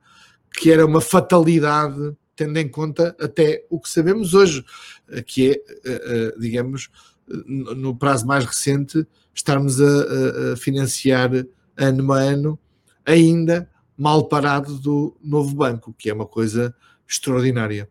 que 0.54 0.72
era 0.72 0.86
uma 0.86 1.02
fatalidade, 1.02 2.16
tendo 2.36 2.58
em 2.58 2.70
conta 2.70 3.16
até 3.20 3.66
o 3.70 3.80
que 3.80 3.90
sabemos 3.90 4.34
hoje, 4.34 4.64
eh, 5.10 5.22
que 5.22 5.50
é, 5.50 5.54
eh, 5.54 5.62
eh, 5.86 6.34
digamos, 6.40 6.90
no 7.28 7.96
prazo 7.96 8.26
mais 8.26 8.46
recente, 8.46 9.06
estarmos 9.34 9.82
a, 9.82 10.54
a 10.54 10.58
financiar 10.58 11.30
ano 11.76 12.14
a 12.14 12.20
ano, 12.20 12.60
ainda 13.06 13.70
mal 13.98 14.28
parado 14.28 14.78
do 14.80 15.16
novo 15.24 15.56
banco, 15.56 15.94
que 15.98 16.10
é 16.10 16.14
uma 16.14 16.26
coisa 16.26 16.74
extraordinária. 17.08 17.90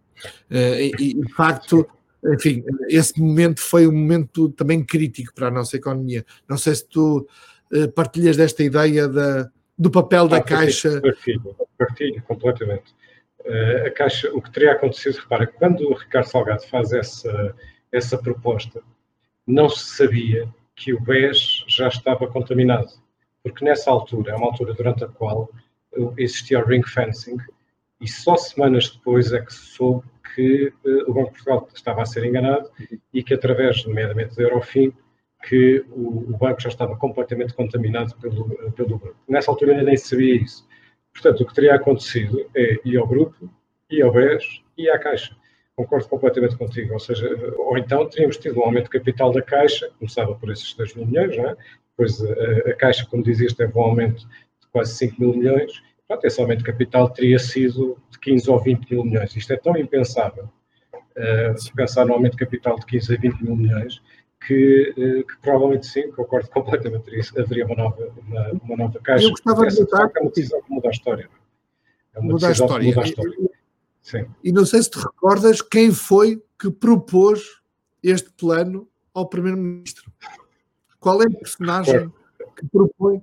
E, 0.50 1.14
de 1.14 1.32
facto, 1.34 1.86
enfim, 2.34 2.64
esse 2.88 3.20
momento 3.20 3.60
foi 3.60 3.86
um 3.86 3.92
momento 3.92 4.48
também 4.50 4.84
crítico 4.84 5.34
para 5.34 5.48
a 5.48 5.50
nossa 5.50 5.76
economia. 5.76 6.24
Não 6.48 6.56
sei 6.56 6.74
se 6.74 6.88
tu 6.88 7.26
uh, 7.72 7.92
partilhas 7.92 8.36
desta 8.36 8.62
ideia 8.62 9.08
da, 9.08 9.50
do 9.78 9.90
papel 9.90 10.26
da 10.26 10.42
Caixa. 10.42 11.00
Partilho, 11.00 11.56
partilho 11.78 12.22
completamente. 12.22 12.94
Uh, 13.40 13.86
a 13.86 13.90
Caixa, 13.90 14.30
o 14.34 14.42
que 14.42 14.50
teria 14.50 14.72
acontecido, 14.72 15.18
repara, 15.18 15.46
quando 15.46 15.88
o 15.88 15.94
Ricardo 15.94 16.26
Salgado 16.26 16.66
faz 16.66 16.92
essa, 16.92 17.54
essa 17.92 18.18
proposta, 18.18 18.82
não 19.46 19.68
se 19.68 19.96
sabia 19.96 20.48
que 20.74 20.92
o 20.92 21.00
BES 21.00 21.64
já 21.68 21.88
estava 21.88 22.26
contaminado, 22.26 22.88
porque 23.42 23.64
nessa 23.64 23.90
altura, 23.90 24.32
é 24.32 24.34
uma 24.34 24.46
altura 24.46 24.74
durante 24.74 25.04
a 25.04 25.08
qual 25.08 25.48
existia 26.16 26.58
o 26.58 26.66
ring 26.66 26.82
fencing, 26.82 27.36
e 28.00 28.08
só 28.08 28.36
semanas 28.36 28.90
depois 28.90 29.32
é 29.32 29.40
que 29.40 29.52
soube 29.52 30.04
que 30.34 30.72
uh, 30.84 31.10
o 31.10 31.14
Banco 31.14 31.30
de 31.30 31.42
Portugal 31.42 31.68
estava 31.74 32.02
a 32.02 32.06
ser 32.06 32.24
enganado 32.24 32.70
e 33.12 33.22
que, 33.22 33.34
através, 33.34 33.84
nomeadamente, 33.84 34.36
da 34.36 34.42
Eurofin, 34.42 34.92
que 35.48 35.84
o, 35.90 36.34
o, 36.34 36.36
banco 36.36 36.60
já 36.60 36.68
estava 36.68 36.96
completamente 36.96 37.54
contaminado 37.54 38.14
pelo, 38.16 38.72
pelo 38.72 38.98
grupo. 38.98 39.16
Nessa 39.28 39.50
altura 39.50 39.72
ainda 39.72 39.84
nem 39.84 39.96
sabia 39.96 40.42
isso. 40.42 40.66
Portanto, 41.12 41.42
o 41.42 41.46
que 41.46 41.54
teria 41.54 41.74
acontecido 41.74 42.48
é 42.54 42.78
ir 42.84 42.98
ao 42.98 43.06
grupo, 43.06 43.48
ir 43.88 44.02
ao 44.02 44.12
BES 44.12 44.62
e 44.76 44.90
à 44.90 44.98
Caixa. 44.98 45.36
Concordo 45.74 46.08
completamente 46.08 46.56
contigo. 46.56 46.94
Ou 46.94 46.98
seja, 46.98 47.28
ou 47.58 47.78
então 47.78 48.08
teríamos 48.08 48.38
tido 48.38 48.60
um 48.60 48.64
aumento 48.64 48.84
de 48.84 48.98
capital 48.98 49.32
da 49.32 49.40
Caixa, 49.40 49.90
começava 49.98 50.34
por 50.34 50.50
esses 50.50 50.74
2 50.74 50.94
mil 50.96 51.06
milhões, 51.06 51.36
não 51.36 51.48
é? 51.50 51.56
A, 51.98 52.70
a 52.70 52.74
Caixa, 52.74 53.06
como 53.06 53.22
dizias, 53.22 53.54
teve 53.54 53.72
um 53.78 53.82
aumento 53.82 54.26
quase 54.76 54.94
5 54.96 55.18
mil 55.18 55.34
milhões. 55.34 55.82
Portanto, 56.06 56.26
esse 56.26 56.38
aumento 56.38 56.58
de 56.58 56.64
capital 56.64 57.08
teria 57.08 57.38
sido 57.38 57.96
de 58.10 58.18
15 58.18 58.50
ou 58.50 58.62
20 58.62 58.90
mil 58.90 59.04
milhões. 59.04 59.34
Isto 59.34 59.54
é 59.54 59.56
tão 59.56 59.74
impensável, 59.74 60.50
uh, 60.92 61.58
se 61.58 61.72
pensar 61.72 62.04
no 62.04 62.12
aumento 62.12 62.32
de 62.32 62.38
capital 62.38 62.78
de 62.78 62.84
15 62.84 63.14
a 63.14 63.18
20 63.18 63.40
mil 63.40 63.56
milhões, 63.56 64.02
que, 64.46 64.90
uh, 64.90 65.26
que 65.26 65.38
provavelmente 65.40 65.86
sim, 65.86 66.12
concordo 66.12 66.50
completamente 66.50 67.10
haveria 67.38 67.64
uma 67.64 67.74
nova, 67.74 68.12
uma, 68.18 68.50
uma 68.62 68.76
nova 68.76 69.00
caixa. 69.00 69.24
Eu 69.24 69.30
gostava 69.30 69.66
de 69.66 69.80
notar... 69.80 70.10
É 70.14 70.20
uma 70.20 70.30
decisão 70.30 70.60
que 70.60 70.70
muda 70.70 70.88
a 70.88 70.90
história. 70.90 71.30
É 72.14 72.18
uma 72.20 72.32
muda 72.32 72.48
decisão 72.48 72.66
a 72.66 72.68
história. 72.68 72.84
que 72.84 72.94
muda 72.94 73.00
a 73.00 73.08
história. 73.08 73.50
Sim. 74.02 74.26
E 74.44 74.52
não 74.52 74.66
sei 74.66 74.82
se 74.82 74.90
te 74.90 74.98
recordas 74.98 75.62
quem 75.62 75.90
foi 75.90 76.42
que 76.60 76.70
propôs 76.70 77.62
este 78.02 78.30
plano 78.30 78.86
ao 79.14 79.26
Primeiro-Ministro. 79.26 80.12
Qual 81.00 81.22
é 81.22 81.26
o 81.26 81.38
personagem 81.38 82.12
que 82.56 82.66
propõe, 82.66 83.22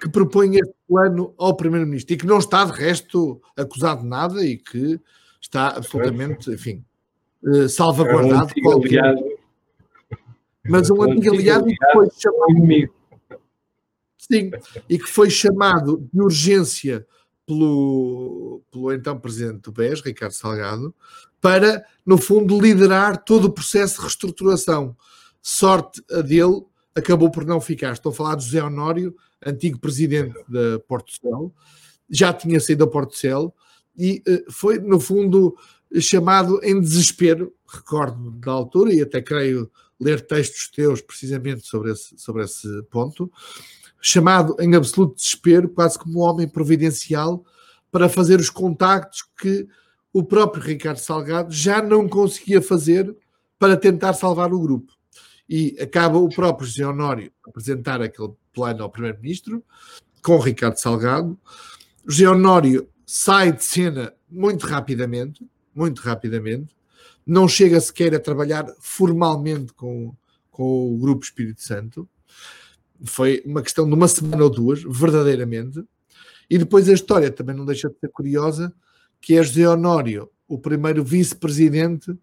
que 0.00 0.08
propõe 0.08 0.56
este 0.56 0.74
plano 0.88 1.32
ao 1.38 1.56
Primeiro-Ministro 1.56 2.14
e 2.14 2.16
que 2.18 2.26
não 2.26 2.38
está, 2.38 2.64
de 2.64 2.72
resto, 2.72 3.40
acusado 3.56 4.02
de 4.02 4.08
nada 4.08 4.44
e 4.44 4.58
que 4.58 5.00
está 5.40 5.68
absolutamente, 5.68 6.50
enfim, 6.50 6.84
uh, 7.42 7.68
salvaguardado. 7.68 8.52
Um 8.58 8.62
qualquer... 8.62 9.14
Mas 10.66 10.90
um 10.90 11.02
antigo 11.02 11.34
aliado 11.34 11.66
que 11.66 11.92
foi 11.92 12.08
chamado. 12.18 12.90
Sim, 14.16 14.50
e 14.88 14.98
que 14.98 15.06
foi 15.06 15.28
chamado 15.28 16.08
de 16.12 16.20
urgência 16.20 17.06
pelo, 17.46 18.62
pelo 18.72 18.92
então 18.92 19.20
presidente 19.20 19.60
do 19.60 19.72
BES, 19.72 20.00
Ricardo 20.00 20.32
Salgado, 20.32 20.94
para, 21.40 21.84
no 22.06 22.16
fundo, 22.16 22.58
liderar 22.58 23.22
todo 23.22 23.44
o 23.44 23.52
processo 23.52 23.96
de 23.96 24.02
reestruturação. 24.02 24.96
Sorte 25.42 26.02
a 26.10 26.22
dele, 26.22 26.64
acabou 26.94 27.30
por 27.30 27.44
não 27.44 27.60
ficar. 27.60 27.92
Estou 27.92 28.12
a 28.12 28.14
falar 28.14 28.36
de 28.36 28.44
José 28.44 28.62
Honório, 28.62 29.14
antigo 29.44 29.78
presidente 29.78 30.34
da 30.48 30.78
Porto 30.86 31.12
Cel, 31.12 31.52
já 32.08 32.32
tinha 32.32 32.60
saído 32.60 32.84
da 32.84 32.90
Porto 32.90 33.16
Cel 33.16 33.54
e 33.96 34.22
uh, 34.28 34.52
foi, 34.52 34.78
no 34.78 35.00
fundo, 35.00 35.56
chamado 36.00 36.60
em 36.62 36.80
desespero, 36.80 37.52
recordo 37.66 38.30
da 38.32 38.52
altura, 38.52 38.92
e 38.92 39.00
até 39.00 39.20
creio 39.20 39.70
ler 40.00 40.20
textos 40.20 40.68
teus 40.68 41.00
precisamente 41.00 41.66
sobre 41.66 41.92
esse, 41.92 42.18
sobre 42.18 42.44
esse 42.44 42.68
ponto, 42.90 43.30
chamado 44.00 44.56
em 44.60 44.74
absoluto 44.74 45.16
desespero, 45.16 45.68
quase 45.68 45.98
como 45.98 46.20
um 46.20 46.22
homem 46.22 46.48
providencial, 46.48 47.44
para 47.90 48.08
fazer 48.08 48.40
os 48.40 48.50
contactos 48.50 49.24
que 49.40 49.68
o 50.12 50.22
próprio 50.22 50.62
Ricardo 50.62 50.98
Salgado 50.98 51.52
já 51.52 51.80
não 51.80 52.08
conseguia 52.08 52.60
fazer 52.60 53.14
para 53.58 53.76
tentar 53.76 54.12
salvar 54.14 54.52
o 54.52 54.60
grupo 54.60 54.92
e 55.48 55.76
acaba 55.80 56.18
o 56.18 56.28
próprio 56.28 56.66
José 56.66 56.86
Honório 56.86 57.30
a 57.44 57.50
apresentar 57.50 58.00
aquele 58.00 58.32
plano 58.52 58.82
ao 58.82 58.90
Primeiro-Ministro, 58.90 59.62
com 60.22 60.38
Ricardo 60.38 60.76
Salgado. 60.76 61.38
José 62.06 62.28
Honório 62.28 62.88
sai 63.06 63.52
de 63.52 63.62
cena 63.62 64.12
muito 64.30 64.66
rapidamente, 64.66 65.46
muito 65.74 66.00
rapidamente, 66.00 66.74
não 67.26 67.48
chega 67.48 67.80
sequer 67.80 68.14
a 68.14 68.20
trabalhar 68.20 68.66
formalmente 68.80 69.72
com, 69.72 70.14
com 70.50 70.94
o 70.94 70.98
Grupo 70.98 71.24
Espírito 71.24 71.62
Santo. 71.62 72.08
Foi 73.04 73.42
uma 73.44 73.62
questão 73.62 73.86
de 73.86 73.94
uma 73.94 74.08
semana 74.08 74.44
ou 74.44 74.50
duas, 74.50 74.82
verdadeiramente. 74.82 75.84
E 76.48 76.58
depois 76.58 76.88
a 76.88 76.92
história 76.92 77.30
também 77.30 77.56
não 77.56 77.64
deixa 77.64 77.88
de 77.88 77.98
ser 77.98 78.08
curiosa, 78.08 78.72
que 79.20 79.36
é 79.36 79.42
José 79.42 79.68
Honório, 79.68 80.30
o 80.46 80.58
primeiro 80.58 81.02
vice-presidente 81.02 82.14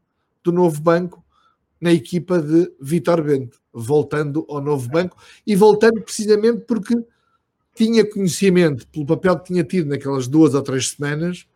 do 0.43 0.51
novo 0.51 0.79
banco, 0.81 1.23
na 1.81 1.91
equipa 1.91 2.39
de 2.39 2.71
Vitor 2.79 3.23
Bento, 3.23 3.59
voltando 3.73 4.45
ao 4.47 4.61
novo 4.61 4.87
banco 4.87 5.17
e 5.45 5.55
voltando 5.55 5.99
precisamente 6.01 6.61
porque 6.67 6.95
tinha 7.73 8.07
conhecimento 8.07 8.87
pelo 8.87 9.05
papel 9.05 9.39
que 9.39 9.47
tinha 9.47 9.63
tido 9.63 9.89
naquelas 9.89 10.27
duas 10.27 10.53
ou 10.53 10.61
três 10.61 10.89
semanas, 10.89 11.47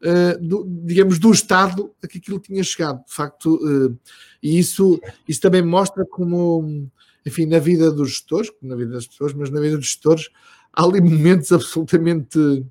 uh, 0.00 0.38
do, 0.40 0.64
digamos, 0.84 1.18
do 1.18 1.30
estado 1.30 1.92
a 2.02 2.06
que 2.06 2.18
aquilo 2.18 2.38
tinha 2.38 2.62
chegado. 2.62 3.04
De 3.04 3.12
facto, 3.12 3.56
uh, 3.56 3.98
e 4.42 4.58
isso, 4.58 4.98
isso 5.28 5.40
também 5.40 5.62
mostra 5.62 6.04
como, 6.06 6.88
enfim, 7.26 7.44
na 7.44 7.58
vida 7.58 7.90
dos 7.90 8.10
gestores, 8.10 8.50
na 8.62 8.76
vida 8.76 8.92
das 8.92 9.06
pessoas, 9.06 9.34
mas 9.34 9.50
na 9.50 9.60
vida 9.60 9.76
dos 9.76 9.86
gestores, 9.86 10.30
há 10.72 10.84
ali 10.84 11.00
momentos 11.00 11.52
absolutamente 11.52 12.64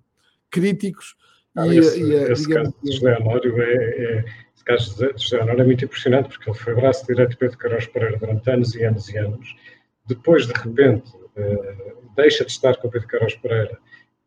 críticos. 0.50 1.16
Ah, 1.56 1.68
e, 1.68 1.78
esse, 1.78 2.02
e, 2.02 2.14
esse 2.14 2.48
digamos, 2.48 2.70
caso 2.70 2.76
de 2.84 2.92
José 2.94 3.16
Amório 3.16 3.62
é, 3.62 3.74
é 3.76 4.26
caso 4.64 4.98
de 4.98 5.22
José 5.22 5.42
Honório 5.42 5.62
é 5.62 5.66
muito 5.66 5.86
impressionante, 5.86 6.30
porque 6.30 6.50
ele 6.50 6.58
foi 6.58 6.76
braço 6.76 7.06
direito 7.06 7.32
de 7.32 7.38
Pedro 7.38 7.58
Carlos 7.58 7.88
Pereira 7.88 8.18
durante 8.18 8.50
anos 8.50 8.76
e 8.76 8.84
anos 8.84 9.10
e 9.10 9.18
anos. 9.18 9.56
Depois, 10.06 10.48
de 10.48 10.54
repente, 10.54 11.12
uh, 11.16 12.14
deixa 12.16 12.46
de 12.46 12.52
estar 12.52 12.76
com 12.78 12.90
Pedro 12.90 13.08
Carlos 13.08 13.36
Pereira 13.36 13.78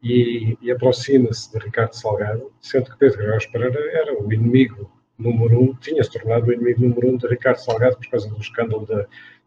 e, 0.03 0.57
e 0.61 0.71
aproxima-se 0.71 1.53
de 1.53 1.59
Ricardo 1.65 1.95
Salgado, 1.95 2.53
sendo 2.61 2.91
que 2.91 2.99
Pedro 2.99 3.19
Carlos 3.19 3.47
Pereira 3.47 3.81
era 3.93 4.19
o 4.19 4.33
inimigo 4.33 4.91
número 5.19 5.61
um, 5.61 5.75
tinha-se 5.75 6.11
tornado 6.11 6.49
o 6.49 6.53
inimigo 6.53 6.83
número 6.83 7.09
um 7.09 7.17
de 7.17 7.27
Ricardo 7.27 7.59
Salgado 7.59 7.97
por 7.97 8.09
causa 8.09 8.29
do 8.29 8.39
escândalo 8.39 8.87
da, 8.87 9.07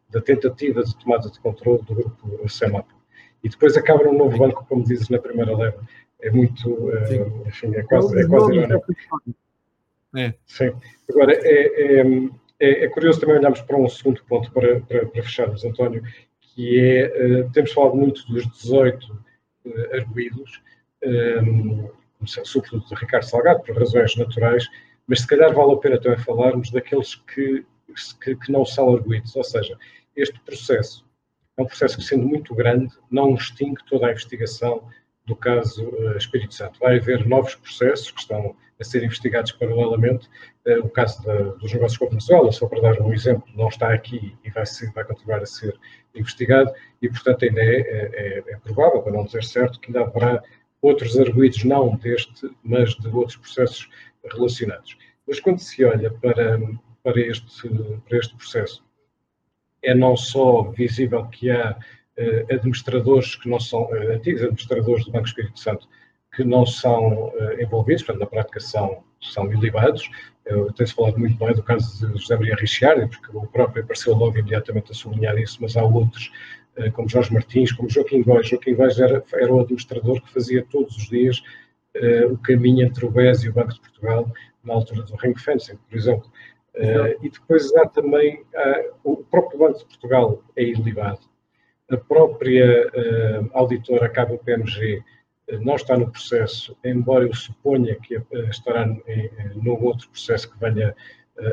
da 0.09 0.21
tentativa 0.21 0.83
de 0.83 0.95
tomada 0.97 1.29
de 1.29 1.39
controle 1.39 1.83
do 1.83 1.95
grupo 1.95 2.49
CEMAP. 2.49 2.87
E 3.43 3.49
depois 3.49 3.77
acaba 3.77 4.03
num 4.03 4.17
novo 4.17 4.37
banco, 4.37 4.65
como 4.67 4.83
dizes 4.83 5.09
na 5.09 5.19
primeira 5.19 5.55
leva. 5.55 5.81
É 6.21 6.29
muito, 6.29 6.69
uh, 6.69 7.47
enfim, 7.47 7.73
é 7.75 7.83
quase, 7.83 8.19
é 8.19 8.27
quase 8.27 8.53
irónico. 8.53 8.93
É. 10.15 10.33
Sim. 10.45 10.71
Agora, 11.09 11.33
é, 11.33 11.99
é, 11.99 12.03
é, 12.59 12.85
é, 12.85 12.87
curioso 12.89 13.19
também 13.19 13.37
olharmos 13.37 13.61
para 13.61 13.77
um 13.77 13.87
segundo 13.87 14.23
ponto 14.25 14.51
para, 14.51 14.81
para, 14.81 15.05
para 15.05 15.23
fecharmos, 15.23 15.63
António, 15.63 16.03
que 16.39 16.79
é, 16.79 17.41
uh, 17.41 17.51
temos 17.51 17.71
falado 17.71 17.95
muito 17.95 18.25
dos 18.27 18.45
18 18.61 19.05
uh, 19.65 19.95
arguídos, 19.95 20.61
um, 21.41 21.89
sobretudo 22.25 22.85
de 22.85 22.95
Ricardo 22.95 23.23
Salgado, 23.23 23.63
por 23.63 23.77
razões 23.77 24.15
naturais, 24.15 24.67
mas 25.07 25.21
se 25.21 25.27
calhar 25.27 25.53
vale 25.53 25.73
a 25.73 25.77
pena 25.77 25.99
também 25.99 26.19
falarmos 26.19 26.71
daqueles 26.71 27.15
que, 27.15 27.65
que, 28.23 28.35
que 28.35 28.51
não 28.51 28.65
são 28.65 28.93
arguídos, 28.93 29.35
ou 29.35 29.43
seja, 29.43 29.77
este 30.15 30.39
processo 30.41 31.07
é 31.57 31.61
um 31.61 31.65
processo 31.65 31.97
que, 31.97 32.03
sendo 32.03 32.25
muito 32.25 32.55
grande, 32.55 32.93
não 33.11 33.35
extingue 33.35 33.83
toda 33.85 34.07
a 34.07 34.11
investigação 34.11 34.87
do 35.29 35.35
caso 35.35 35.87
uh, 35.87 36.17
Espírito 36.17 36.53
Santo. 36.53 36.79
Vai 36.79 36.97
haver 36.97 37.25
novos 37.27 37.55
processos 37.55 38.11
que 38.11 38.19
estão 38.19 38.55
a 38.79 38.83
ser 38.83 39.03
investigados 39.03 39.51
paralelamente. 39.51 40.27
Uh, 40.65 40.79
o 40.79 40.89
caso 40.89 41.23
da, 41.23 41.35
dos 41.35 41.71
negócios 41.71 41.97
com 41.97 42.05
a 42.05 42.09
Venezuela, 42.09 42.51
só 42.51 42.67
para 42.67 42.81
dar 42.81 43.01
um 43.01 43.13
exemplo, 43.13 43.47
não 43.55 43.67
está 43.69 43.93
aqui 43.93 44.35
e 44.43 44.49
vai, 44.49 44.65
ser, 44.65 44.91
vai 44.91 45.05
continuar 45.05 45.41
a 45.41 45.45
ser 45.45 45.77
investigado 46.15 46.73
e, 47.01 47.07
portanto, 47.07 47.45
ainda 47.45 47.61
é, 47.61 47.79
é, 47.79 48.11
é, 48.13 48.43
é 48.53 48.57
provável, 48.57 49.01
para 49.01 49.13
não 49.13 49.23
dizer 49.23 49.43
certo, 49.43 49.79
que 49.79 49.87
ainda 49.87 50.01
haverá 50.01 50.43
outros 50.81 51.17
arguídos, 51.17 51.63
não 51.63 51.95
deste, 51.97 52.49
mas 52.63 52.95
de 52.95 53.07
outros 53.09 53.37
processos 53.37 53.89
relacionados. 54.31 54.97
Mas 55.27 55.39
quando 55.39 55.59
se 55.59 55.85
olha 55.85 56.09
para, 56.11 56.59
para, 57.03 57.21
este, 57.21 57.69
para 58.07 58.17
este 58.17 58.35
processo, 58.35 58.83
é 59.83 59.93
não 59.93 60.17
só 60.17 60.63
visível 60.71 61.25
que 61.27 61.51
há 61.51 61.77
administradores 62.49 63.35
que 63.35 63.49
não 63.49 63.59
são, 63.59 63.83
uh, 63.83 64.13
antigos 64.13 64.41
administradores 64.41 65.05
do 65.05 65.11
Banco 65.11 65.27
Espírito 65.27 65.59
Santo, 65.59 65.87
que 66.35 66.43
não 66.43 66.65
são 66.65 67.29
uh, 67.29 67.61
envolvidos, 67.61 68.03
portanto, 68.03 68.21
na 68.21 68.27
prática 68.27 68.59
são, 68.59 69.03
são 69.21 69.51
ilibados. 69.51 70.09
Tem-se 70.75 70.95
falado 70.95 71.19
muito 71.19 71.37
bem 71.37 71.53
do 71.53 71.61
caso 71.61 72.07
de 72.07 72.19
José 72.19 72.35
Maria 72.35 72.55
Ricciardi, 72.55 73.07
porque 73.07 73.37
o 73.37 73.45
próprio 73.45 73.83
apareceu 73.83 74.15
logo 74.15 74.35
imediatamente 74.35 74.91
a 74.91 74.95
sublinhar 74.95 75.37
isso, 75.37 75.59
mas 75.61 75.77
há 75.77 75.83
outros, 75.83 76.31
como 76.93 77.07
Jorge 77.07 77.31
Martins, 77.31 77.71
como 77.71 77.87
Joaquim 77.87 78.23
Góes. 78.23 78.47
Joaquim 78.47 78.73
Góes 78.73 78.99
era, 78.99 79.23
era 79.31 79.53
o 79.53 79.59
administrador 79.59 80.19
que 80.19 80.33
fazia 80.33 80.65
todos 80.71 80.97
os 80.97 81.07
dias 81.07 81.43
o 82.31 82.37
caminho 82.39 82.87
entre 82.87 83.05
o 83.05 83.11
BES 83.11 83.43
e 83.43 83.49
o 83.49 83.53
Banco 83.53 83.73
de 83.73 83.79
Portugal 83.81 84.31
na 84.63 84.73
altura 84.73 85.03
do 85.03 85.15
ring 85.17 85.37
fencing, 85.37 85.77
por 85.87 85.95
exemplo. 85.95 86.31
Uh, 86.75 87.25
e 87.25 87.29
depois 87.29 87.75
há 87.75 87.87
também 87.87 88.41
uh, 88.41 88.93
o 89.03 89.17
próprio 89.17 89.59
Banco 89.59 89.79
de 89.79 89.85
Portugal 89.85 90.43
é 90.55 90.63
ilibado. 90.63 91.28
A 91.91 91.97
própria 91.97 92.87
uh, 92.87 93.49
auditora 93.53 94.09
KPMG 94.09 95.03
não 95.61 95.75
está 95.75 95.97
no 95.97 96.11
processo, 96.11 96.77
embora 96.83 97.25
eu 97.25 97.33
suponha 97.33 97.95
que 97.95 98.21
estará 98.51 98.85
num 99.55 99.83
outro 99.83 100.07
processo 100.09 100.51
que 100.51 100.59
venha 100.59 100.95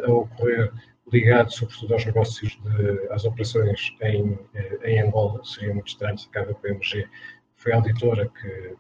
a 0.05 0.13
ocorrer 0.13 0.71
ligado 1.11 1.53
sobretudo 1.53 1.95
aos 1.95 2.05
negócios, 2.05 2.59
de, 2.63 3.09
às 3.11 3.25
operações 3.25 3.97
em, 4.03 4.39
em 4.85 5.01
Angola. 5.01 5.43
Seria 5.45 5.73
muito 5.73 5.89
estranho 5.89 6.19
se 6.19 6.29
a 6.35 6.45
KPMG 6.45 7.09
foi 7.57 7.73
a 7.73 7.77
auditora 7.77 8.29
que, 8.29 8.77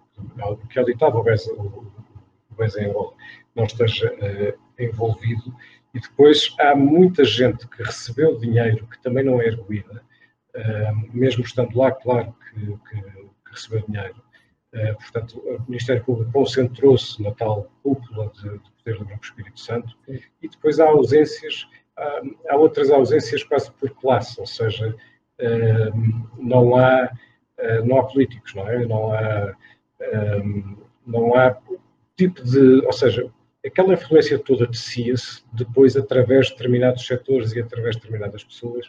que 0.68 0.78
auditava 0.78 1.18
o 1.18 1.22
BES, 1.22 1.46
o, 1.48 1.86
BES 2.58 2.76
em 2.76 2.86
Angola, 2.86 3.12
não 3.54 3.64
esteja 3.64 4.14
envolvido. 4.78 5.54
E 5.94 6.00
depois 6.00 6.54
há 6.60 6.74
muita 6.74 7.24
gente 7.24 7.66
que 7.68 7.82
recebeu 7.82 8.38
dinheiro 8.38 8.86
que 8.86 9.00
também 9.02 9.24
não 9.24 9.40
é 9.40 9.46
erguida, 9.46 10.02
uh, 10.02 10.15
mesmo 11.12 11.44
estando 11.44 11.76
lá, 11.76 11.90
claro 11.92 12.34
que, 12.50 12.60
que, 12.60 13.02
que 13.02 13.50
recebeu 13.50 13.84
dinheiro. 13.86 14.22
Uh, 14.74 14.94
portanto, 14.96 15.38
o 15.38 15.62
Ministério 15.68 16.04
Público 16.04 16.32
concentrou-se 16.32 17.22
na 17.22 17.30
tal 17.32 17.70
cúpula 17.82 18.30
de, 18.34 18.42
de, 18.42 18.70
poder 18.72 18.98
do 18.98 19.04
Grupo 19.06 19.24
Espírito 19.24 19.60
Santo 19.60 19.96
e 20.08 20.48
depois 20.48 20.78
há 20.80 20.86
ausências, 20.86 21.66
há, 21.96 22.20
há 22.50 22.56
outras 22.56 22.90
ausências 22.90 23.42
quase 23.42 23.70
por 23.72 23.90
classe, 23.90 24.38
ou 24.38 24.46
seja, 24.46 24.94
uh, 25.40 26.36
não 26.38 26.76
há 26.76 27.10
não 27.84 27.98
há 27.98 28.04
políticos, 28.04 28.54
não 28.54 28.68
é? 28.68 28.84
Não 28.84 29.12
há, 29.14 29.56
não 31.06 31.34
há 31.34 31.56
tipo 32.14 32.42
de, 32.42 32.84
ou 32.84 32.92
seja, 32.92 33.32
aquela 33.64 33.94
influência 33.94 34.38
toda 34.38 34.66
tecia-se 34.66 35.42
depois 35.52 35.96
através 35.96 36.46
de 36.46 36.52
determinados 36.52 37.06
setores 37.06 37.52
e 37.52 37.60
através 37.60 37.96
de 37.96 38.02
determinadas 38.02 38.44
pessoas, 38.44 38.86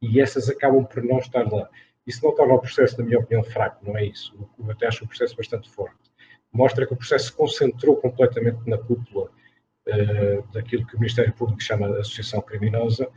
e 0.00 0.20
essas 0.20 0.48
acabam 0.48 0.84
por 0.84 1.02
não 1.02 1.18
estar 1.18 1.50
lá. 1.50 1.68
Isso 2.06 2.24
não 2.24 2.34
torna 2.34 2.54
o 2.54 2.58
processo, 2.58 2.98
na 2.98 3.04
minha 3.04 3.18
opinião, 3.18 3.44
fraco, 3.44 3.84
não 3.84 3.96
é 3.96 4.04
isso. 4.06 4.34
Eu 4.58 4.70
até 4.70 4.86
acho 4.86 5.04
o 5.04 5.08
processo 5.08 5.36
bastante 5.36 5.70
forte. 5.70 5.96
Mostra 6.52 6.86
que 6.86 6.92
o 6.94 6.96
processo 6.96 7.26
se 7.26 7.32
concentrou 7.32 7.96
completamente 7.96 8.58
na 8.66 8.78
cúpula 8.78 9.30
uh, 9.86 10.52
daquilo 10.52 10.86
que 10.86 10.96
o 10.96 10.98
Ministério 10.98 11.32
Público 11.34 11.62
chama 11.62 11.92
de 11.92 11.98
associação 11.98 12.40
criminosa 12.40 13.08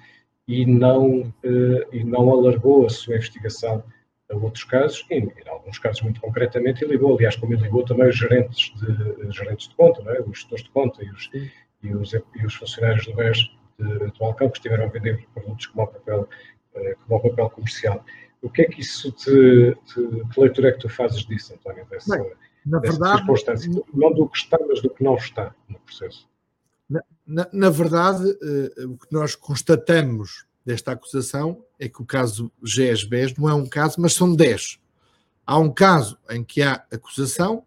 e 0.45 0.65
não, 0.65 1.21
uh, 1.21 1.93
e 1.93 2.03
não 2.03 2.29
alargou 2.29 2.85
a 2.85 2.89
sua 2.89 3.15
investigação 3.15 3.83
a 4.29 4.35
outros 4.35 4.63
casos, 4.63 5.05
e 5.09 5.15
em 5.15 5.31
alguns 5.47 5.77
casos 5.77 6.01
muito 6.01 6.19
concretamente, 6.21 6.83
e 6.83 6.87
ligou, 6.87 7.15
aliás, 7.15 7.35
como 7.35 7.53
ele 7.53 7.63
ligou 7.63 7.83
também 7.83 8.07
os 8.07 8.17
gerentes 8.17 8.73
de, 8.75 9.31
gerentes 9.31 9.67
de 9.67 9.75
conta, 9.75 10.01
é? 10.11 10.21
os 10.21 10.39
gestores 10.39 10.63
de 10.63 10.69
conta 10.71 11.03
e 11.03 11.09
os, 11.09 11.29
e 11.83 11.93
os, 11.93 12.13
e 12.13 12.45
os 12.45 12.55
funcionários 12.55 13.05
do 13.05 13.13
BES 13.13 13.49
de, 13.77 13.99
do 13.99 14.19
Balcão 14.19 14.49
que 14.49 14.57
estiveram 14.57 14.85
a 14.85 14.87
vender 14.87 15.25
produtos 15.33 15.67
como 15.67 15.83
o 15.83 15.87
papel, 15.87 16.29
como 17.07 17.19
o 17.19 17.29
papel 17.29 17.49
comercial. 17.49 18.03
O 18.41 18.49
que 18.49 18.63
é 18.63 18.65
que 18.65 18.81
isso 18.81 19.11
te, 19.11 19.77
te, 19.85 20.01
que 20.33 20.39
leitura 20.39 20.69
é 20.69 20.71
que 20.71 20.79
tu 20.79 20.89
fazes 20.89 21.23
disso, 21.25 21.53
António, 21.53 21.85
dessa, 21.89 22.17
Bem, 22.17 22.31
na 22.65 22.79
verdade, 22.79 23.17
circunstância? 23.17 23.71
Não 23.93 24.13
do 24.13 24.27
que 24.27 24.37
está, 24.37 24.57
mas 24.67 24.81
do 24.81 24.89
que 24.89 25.03
não 25.03 25.15
está 25.15 25.53
no 25.69 25.79
processo. 25.79 26.27
Na, 26.89 27.03
na, 27.25 27.47
na 27.53 27.69
verdade, 27.69 28.23
uh, 28.23 28.91
o 28.91 28.97
que 28.97 29.11
nós 29.11 29.35
constatamos 29.35 30.45
desta 30.65 30.91
acusação 30.91 31.63
é 31.79 31.87
que 31.87 32.01
o 32.01 32.05
caso 32.05 32.51
GES-BES 32.63 33.35
não 33.37 33.49
é 33.49 33.53
um 33.53 33.67
caso, 33.67 33.99
mas 33.99 34.13
são 34.13 34.35
10. 34.35 34.79
Há 35.45 35.57
um 35.57 35.71
caso 35.71 36.17
em 36.29 36.43
que 36.43 36.61
há 36.61 36.83
acusação 36.91 37.63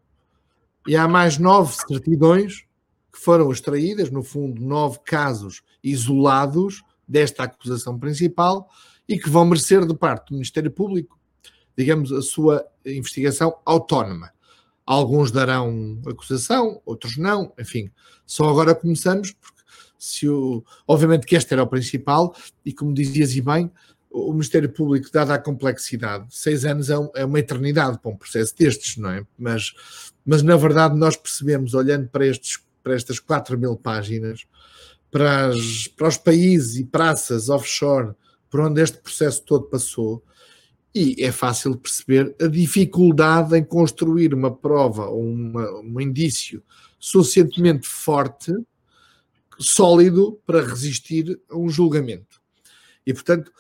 e 0.87 0.97
há 0.97 1.09
mais 1.09 1.39
nove 1.39 1.75
certidões 1.75 2.65
que 3.13 3.19
foram 3.19 3.51
extraídas, 3.51 4.11
no 4.11 4.23
fundo, 4.23 4.61
nove 4.61 4.99
casos 5.05 5.63
isolados 5.83 6.83
desta 7.07 7.45
acusação 7.45 7.99
principal 7.99 8.69
e 9.09 9.19
que 9.19 9.29
vão 9.29 9.45
merecer 9.45 9.87
de 9.87 9.95
parte 9.95 10.29
do 10.29 10.35
Ministério 10.35 10.71
Público, 10.71 11.19
digamos, 11.77 12.13
a 12.13 12.23
sua 12.23 12.67
investigação 12.85 13.57
autónoma. 13.65 14.33
Alguns 14.87 15.31
darão 15.31 16.01
acusação, 16.07 16.81
outros 16.85 17.17
não, 17.17 17.53
enfim. 17.59 17.91
Só 18.27 18.49
agora 18.49 18.75
começamos, 18.75 19.33
porque 19.33 19.63
se 19.99 20.29
o, 20.29 20.63
obviamente 20.87 21.27
que 21.27 21.37
este 21.37 21.53
era 21.55 21.63
o 21.63 21.67
principal, 21.67 22.35
e 22.65 22.73
como 22.73 22.93
dizias 22.93 23.35
e 23.35 23.41
bem, 23.41 23.71
o 24.11 24.31
Ministério 24.33 24.69
Público, 24.69 25.11
dada 25.13 25.35
a 25.35 25.39
complexidade, 25.39 26.27
seis 26.31 26.65
anos 26.65 26.89
é, 26.89 26.95
é 27.17 27.25
uma 27.25 27.41
eternidade 27.41 27.99
para 27.99 28.13
um 28.13 28.17
processo 28.17 28.55
destes, 28.57 28.97
não 28.97 29.11
é? 29.11 29.27
Mas, 29.37 29.73
mas 30.25 30.43
na 30.43 30.57
verdade 30.57 30.97
nós 30.97 31.17
percebemos, 31.17 31.75
olhando 31.75 32.09
para, 32.09 32.25
estes, 32.27 32.61
para 32.83 32.95
estas 32.95 33.19
4 33.19 33.59
mil 33.59 33.77
páginas, 33.77 34.47
para, 35.11 35.49
as, 35.49 35.89
para 35.89 36.09
os 36.09 36.17
países 36.17 36.77
e 36.77 36.85
praças 36.85 37.49
offshore 37.49 38.15
por 38.55 38.61
onde 38.61 38.81
este 38.81 38.99
processo 38.99 39.43
todo 39.43 39.65
passou, 39.65 40.23
e 40.95 41.25
é 41.25 41.33
fácil 41.33 41.77
perceber 41.77 42.37
a 42.41 42.47
dificuldade 42.47 43.59
em 43.59 43.65
construir 43.65 44.33
uma 44.33 44.55
prova 44.55 45.07
ou 45.07 45.25
uma, 45.25 45.69
um 45.81 46.01
indício 46.01 46.63
suficientemente 46.97 47.89
forte 47.89 48.55
sólido 49.59 50.41
para 50.47 50.65
resistir 50.65 51.37
a 51.51 51.57
um 51.57 51.69
julgamento. 51.69 52.41
E, 53.05 53.13
portanto, 53.13 53.51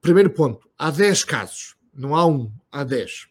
primeiro 0.00 0.30
ponto, 0.30 0.70
há 0.78 0.88
10 0.88 1.24
casos, 1.24 1.74
não 1.92 2.14
há 2.14 2.24
um, 2.24 2.48
há 2.70 2.84
10. 2.84 3.26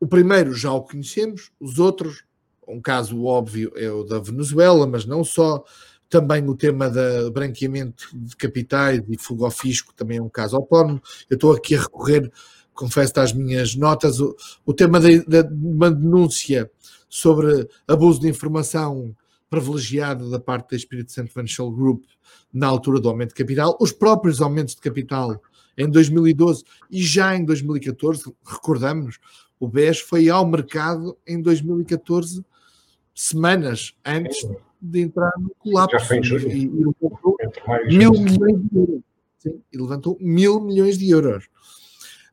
O 0.00 0.06
primeiro 0.08 0.52
já 0.52 0.72
o 0.72 0.82
conhecemos, 0.82 1.52
os 1.60 1.78
outros, 1.78 2.24
um 2.66 2.80
caso 2.80 3.22
óbvio 3.22 3.72
é 3.76 3.88
o 3.88 4.02
da 4.02 4.18
Venezuela, 4.18 4.84
mas 4.84 5.06
não 5.06 5.22
só, 5.22 5.64
também 6.08 6.48
o 6.48 6.56
tema 6.56 6.88
do 6.90 7.30
branqueamento 7.32 8.08
de 8.14 8.36
capitais 8.36 9.02
e 9.08 9.18
fuga 9.18 9.46
ao 9.46 9.50
fisco 9.50 9.92
também 9.94 10.18
é 10.18 10.22
um 10.22 10.28
caso 10.28 10.56
autónomo. 10.56 11.00
Eu 11.28 11.34
estou 11.34 11.52
aqui 11.52 11.74
a 11.74 11.82
recorrer, 11.82 12.30
confesso 12.72 13.18
às 13.20 13.32
minhas 13.32 13.74
notas, 13.74 14.20
o, 14.20 14.36
o 14.64 14.72
tema 14.72 15.00
de, 15.00 15.24
de 15.24 15.42
uma 15.52 15.90
denúncia 15.90 16.70
sobre 17.08 17.68
abuso 17.86 18.20
de 18.20 18.28
informação 18.28 19.14
privilegiada 19.48 20.28
da 20.28 20.40
parte 20.40 20.70
da 20.70 20.76
Espírito 20.76 21.12
Santo 21.12 21.32
Financial 21.32 21.70
Group 21.70 22.04
na 22.52 22.66
altura 22.66 23.00
do 23.00 23.08
aumento 23.08 23.30
de 23.30 23.36
capital, 23.36 23.76
os 23.80 23.92
próprios 23.92 24.40
aumentos 24.40 24.74
de 24.74 24.80
capital 24.80 25.40
em 25.76 25.88
2012 25.88 26.64
e 26.90 27.02
já 27.02 27.36
em 27.36 27.44
2014, 27.44 28.32
recordamos, 28.44 29.18
o 29.58 29.68
BES 29.68 30.00
foi 30.00 30.28
ao 30.28 30.46
mercado 30.46 31.16
em 31.26 31.40
2014, 31.40 32.44
semanas 33.14 33.94
antes 34.04 34.46
de 34.84 35.00
entrar 35.00 35.32
no 35.38 35.50
colapso. 35.58 36.14
E, 36.14 36.64
e 36.64 36.68
levantou 36.68 37.36
mil 37.86 38.12
milhões 38.12 38.62
de 38.70 38.78
euros. 38.78 39.02
Sim, 39.38 39.62
e 39.72 39.78
levantou 39.78 40.18
mil 40.20 40.60
milhões 40.60 40.98
de 40.98 41.10
euros. 41.10 41.44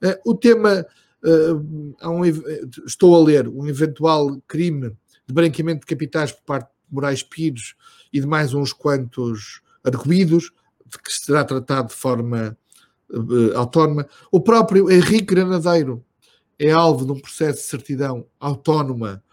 Uh, 0.04 0.32
o 0.32 0.36
tema, 0.36 0.86
uh, 1.24 2.10
um, 2.10 2.26
estou 2.86 3.16
a 3.16 3.24
ler, 3.24 3.48
um 3.48 3.68
eventual 3.68 4.42
crime 4.48 4.92
de 5.28 5.34
branqueamento 5.34 5.82
de 5.82 5.86
capitais 5.86 6.32
por 6.32 6.44
parte 6.44 6.70
Moraes 6.90 7.24
Pires 7.24 7.76
e 8.12 8.20
de 8.20 8.28
mais 8.28 8.54
uns 8.54 8.74
quantos 8.74 9.62
arguídos, 9.84 10.52
de 10.86 10.98
que 10.98 11.14
será 11.14 11.44
tratado 11.46 11.90
de 11.90 11.96
forma 11.96 12.58
uh, 13.10 13.58
autónoma. 13.58 14.08
O 14.32 14.42
próprio 14.42 14.92
Henrique 14.92 15.34
Granadeiro 15.34 16.04
é 16.60 16.72
alvo 16.72 17.06
de 17.06 17.12
um 17.12 17.20
processo 17.20 17.60
de 17.60 17.66
certidão 17.66 18.26
autónoma 18.40 19.24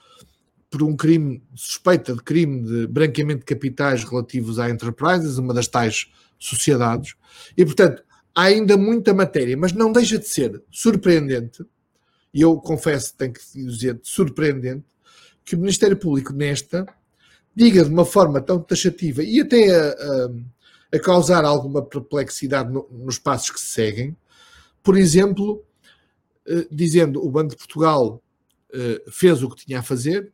por 0.71 0.83
um 0.83 0.97
crime, 0.97 1.43
suspeita 1.55 2.15
de 2.15 2.23
crime 2.23 2.63
de 2.63 2.87
branqueamento 2.87 3.41
de 3.41 3.47
capitais 3.47 4.05
relativos 4.05 4.59
à 4.59 4.69
Enterprises, 4.69 5.39
uma 5.39 5.55
das 5.55 5.67
tais 5.67 6.11
sociedades, 6.39 7.15
e 7.57 7.65
portanto 7.65 8.03
há 8.35 8.43
ainda 8.45 8.77
muita 8.77 9.15
matéria, 9.15 9.57
mas 9.57 9.73
não 9.73 9.91
deixa 9.91 10.19
de 10.19 10.29
ser 10.29 10.63
surpreendente, 10.71 11.65
e 12.33 12.43
eu 12.43 12.57
confesso, 12.57 13.15
tenho 13.17 13.33
que 13.33 13.41
dizer, 13.55 13.99
surpreendente, 14.03 14.87
que 15.45 15.57
o 15.57 15.59
Ministério 15.59 15.97
Público 15.97 16.33
nesta 16.33 16.87
diga 17.57 17.83
de 17.83 17.91
uma 17.91 18.05
forma 18.05 18.41
tão 18.41 18.61
taxativa 18.61 19.23
e 19.23 19.41
até 19.41 19.75
a, 19.75 19.89
a, 19.89 20.97
a 20.97 21.01
causar 21.01 21.45
alguma 21.45 21.83
perplexidade 21.83 22.71
no, 22.71 22.87
nos 22.93 23.19
passos 23.19 23.51
que 23.51 23.59
se 23.59 23.69
seguem, 23.69 24.17
por 24.83 24.97
exemplo, 24.97 25.65
eh, 26.47 26.67
dizendo 26.71 27.25
o 27.25 27.31
Banco 27.31 27.51
de 27.51 27.57
Portugal 27.57 28.23
eh, 28.73 29.03
fez 29.11 29.43
o 29.43 29.51
que 29.51 29.67
tinha 29.67 29.81
a 29.81 29.83
fazer, 29.83 30.33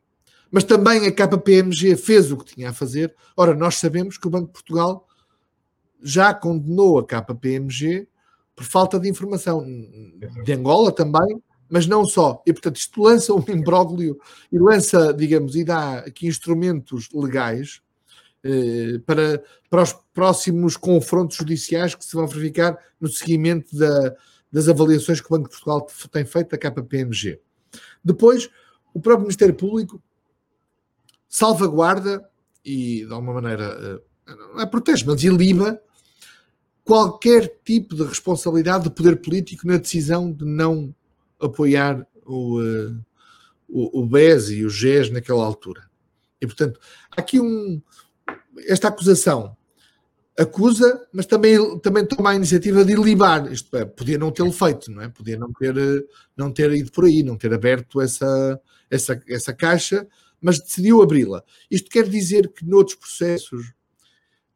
mas 0.51 0.63
também 0.63 1.05
a 1.05 1.11
KPMG 1.11 1.95
fez 1.95 2.31
o 2.31 2.37
que 2.37 2.55
tinha 2.55 2.69
a 2.69 2.73
fazer. 2.73 3.13
Ora, 3.35 3.53
nós 3.53 3.75
sabemos 3.75 4.17
que 4.17 4.27
o 4.27 4.29
Banco 4.29 4.47
de 4.47 4.53
Portugal 4.53 5.07
já 6.01 6.33
condenou 6.33 6.99
a 6.99 7.05
KPMG 7.05 8.07
por 8.55 8.63
falta 8.63 8.99
de 8.99 9.09
informação. 9.09 9.65
De 10.43 10.53
Angola 10.53 10.91
também, 10.91 11.41
mas 11.69 11.87
não 11.87 12.05
só. 12.05 12.41
E, 12.45 12.53
portanto, 12.53 12.77
isto 12.77 13.01
lança 13.01 13.33
um 13.33 13.43
imbróglio 13.49 14.19
e 14.51 14.57
lança, 14.57 15.13
digamos, 15.13 15.55
e 15.55 15.63
dá 15.63 15.99
aqui 15.99 16.27
instrumentos 16.27 17.09
legais 17.13 17.81
eh, 18.43 18.99
para, 19.05 19.43
para 19.69 19.81
os 19.81 19.93
próximos 20.13 20.77
confrontos 20.77 21.37
judiciais 21.37 21.95
que 21.95 22.05
se 22.05 22.15
vão 22.15 22.27
verificar 22.27 22.77
no 23.01 23.09
seguimento 23.09 23.75
da, 23.75 24.15
das 24.51 24.69
avaliações 24.69 25.19
que 25.19 25.27
o 25.27 25.31
Banco 25.31 25.49
de 25.49 25.55
Portugal 25.55 25.87
tem 26.11 26.23
feito 26.23 26.51
da 26.51 26.57
KPMG. 26.57 27.41
Depois, 28.03 28.49
o 28.93 29.01
próprio 29.01 29.23
Ministério 29.23 29.55
Público 29.55 30.01
salvaguarda 31.35 32.23
e, 32.63 33.05
de 33.05 33.11
alguma 33.11 33.33
maneira, 33.33 34.01
eh, 34.25 34.35
não 34.53 34.61
é 34.61 34.65
protege, 34.65 35.03
mas 35.05 35.21
iliba 35.21 35.77
qualquer 36.81 37.59
tipo 37.65 37.93
de 37.93 38.03
responsabilidade 38.03 38.85
do 38.85 38.91
poder 38.91 39.17
político 39.17 39.67
na 39.67 39.75
decisão 39.75 40.31
de 40.31 40.45
não 40.45 40.95
apoiar 41.37 42.07
o, 42.25 42.61
uh, 42.61 43.05
o, 43.67 44.01
o 44.01 44.05
BES 44.05 44.51
e 44.51 44.63
o 44.63 44.69
GES 44.69 45.09
naquela 45.09 45.43
altura. 45.43 45.83
E, 46.39 46.47
portanto, 46.47 46.79
há 47.11 47.19
aqui 47.19 47.37
um, 47.37 47.81
esta 48.69 48.87
acusação 48.87 49.57
acusa, 50.39 51.05
mas 51.11 51.25
também, 51.25 51.79
também 51.79 52.05
toma 52.05 52.29
a 52.29 52.35
iniciativa 52.35 52.85
de 52.85 52.93
ilibar. 52.93 53.51
Isto 53.51 53.75
é, 53.75 53.83
podia 53.83 54.17
não 54.17 54.31
tê-lo 54.31 54.53
feito, 54.53 54.89
não 54.89 55.01
é? 55.01 55.09
Podia 55.09 55.37
não 55.37 55.51
ter, 55.51 55.75
não 56.37 56.49
ter 56.49 56.71
ido 56.71 56.93
por 56.93 57.03
aí, 57.03 57.23
não 57.23 57.35
ter 57.35 57.53
aberto 57.53 57.99
essa, 57.99 58.61
essa, 58.89 59.21
essa 59.27 59.53
caixa, 59.53 60.07
mas 60.41 60.59
decidiu 60.59 61.01
abri-la. 61.01 61.43
Isto 61.69 61.89
quer 61.89 62.07
dizer 62.07 62.49
que 62.49 62.65
noutros 62.65 62.95
processos, 62.95 63.73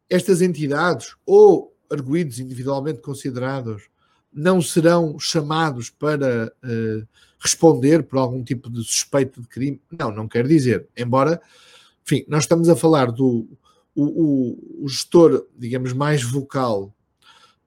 estas 0.10 0.42
entidades, 0.42 1.16
ou 1.26 1.76
arguídos 1.90 2.40
individualmente 2.40 3.02
considerados, 3.02 3.84
não 4.32 4.62
serão 4.62 5.18
chamados 5.18 5.90
para 5.90 6.54
uh, 6.64 7.08
responder 7.40 8.04
por 8.04 8.20
algum 8.20 8.44
tipo 8.44 8.70
de 8.70 8.84
suspeita 8.84 9.42
de 9.42 9.48
crime? 9.48 9.82
Não, 9.98 10.12
não 10.12 10.28
quer 10.28 10.48
dizer. 10.48 10.88
Embora, 10.96 11.42
enfim, 12.06 12.24
nós 12.28 12.44
estamos 12.44 12.70
a 12.70 12.76
falar 12.76 13.12
do 13.12 13.48
o, 13.96 14.04
o, 14.04 14.86
o 14.86 14.88
gestor, 14.88 15.46
digamos, 15.58 15.94
mais 15.94 16.24
vocal 16.24 16.94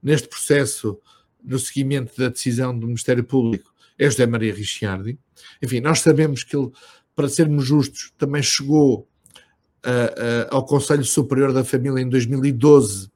neste 0.02 0.28
processo 0.28 0.98
no 1.42 1.58
seguimento 1.58 2.16
da 2.16 2.28
decisão 2.28 2.76
do 2.78 2.86
Ministério 2.86 3.24
Público 3.24 3.72
é 3.98 4.10
José 4.10 4.26
Maria 4.26 4.54
Ricciardi. 4.54 5.18
Enfim, 5.60 5.80
nós 5.80 6.00
sabemos 6.00 6.42
que 6.42 6.56
ele, 6.56 6.70
para 7.14 7.28
sermos 7.28 7.64
justos, 7.64 8.12
também 8.16 8.42
chegou 8.42 9.00
uh, 9.00 9.88
uh, 9.88 10.48
ao 10.50 10.64
Conselho 10.64 11.04
Superior 11.04 11.52
da 11.52 11.64
Família 11.64 12.00
em 12.00 12.08
2012 12.08 13.10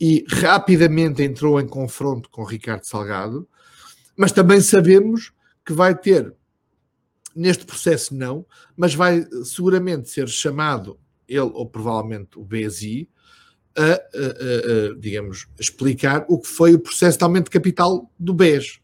e 0.00 0.24
rapidamente 0.28 1.22
entrou 1.22 1.60
em 1.60 1.66
confronto 1.66 2.28
com 2.30 2.44
Ricardo 2.44 2.84
Salgado, 2.84 3.48
mas 4.16 4.32
também 4.32 4.60
sabemos 4.60 5.32
que 5.64 5.72
vai 5.72 5.96
ter, 5.96 6.34
neste 7.34 7.64
processo 7.64 8.14
não, 8.14 8.44
mas 8.76 8.94
vai 8.94 9.24
seguramente 9.44 10.10
ser 10.10 10.28
chamado 10.28 10.98
ele 11.26 11.40
ou 11.40 11.66
provavelmente 11.66 12.38
o 12.38 12.44
BSI, 12.44 13.08
a, 13.76 13.82
a, 13.82 13.94
a, 13.94 14.94
digamos, 14.98 15.48
explicar 15.58 16.24
o 16.28 16.38
que 16.38 16.46
foi 16.46 16.74
o 16.74 16.78
processo 16.78 17.18
de 17.18 17.24
aumento 17.24 17.46
de 17.46 17.50
capital 17.50 18.10
do 18.18 18.32
BES. 18.32 18.78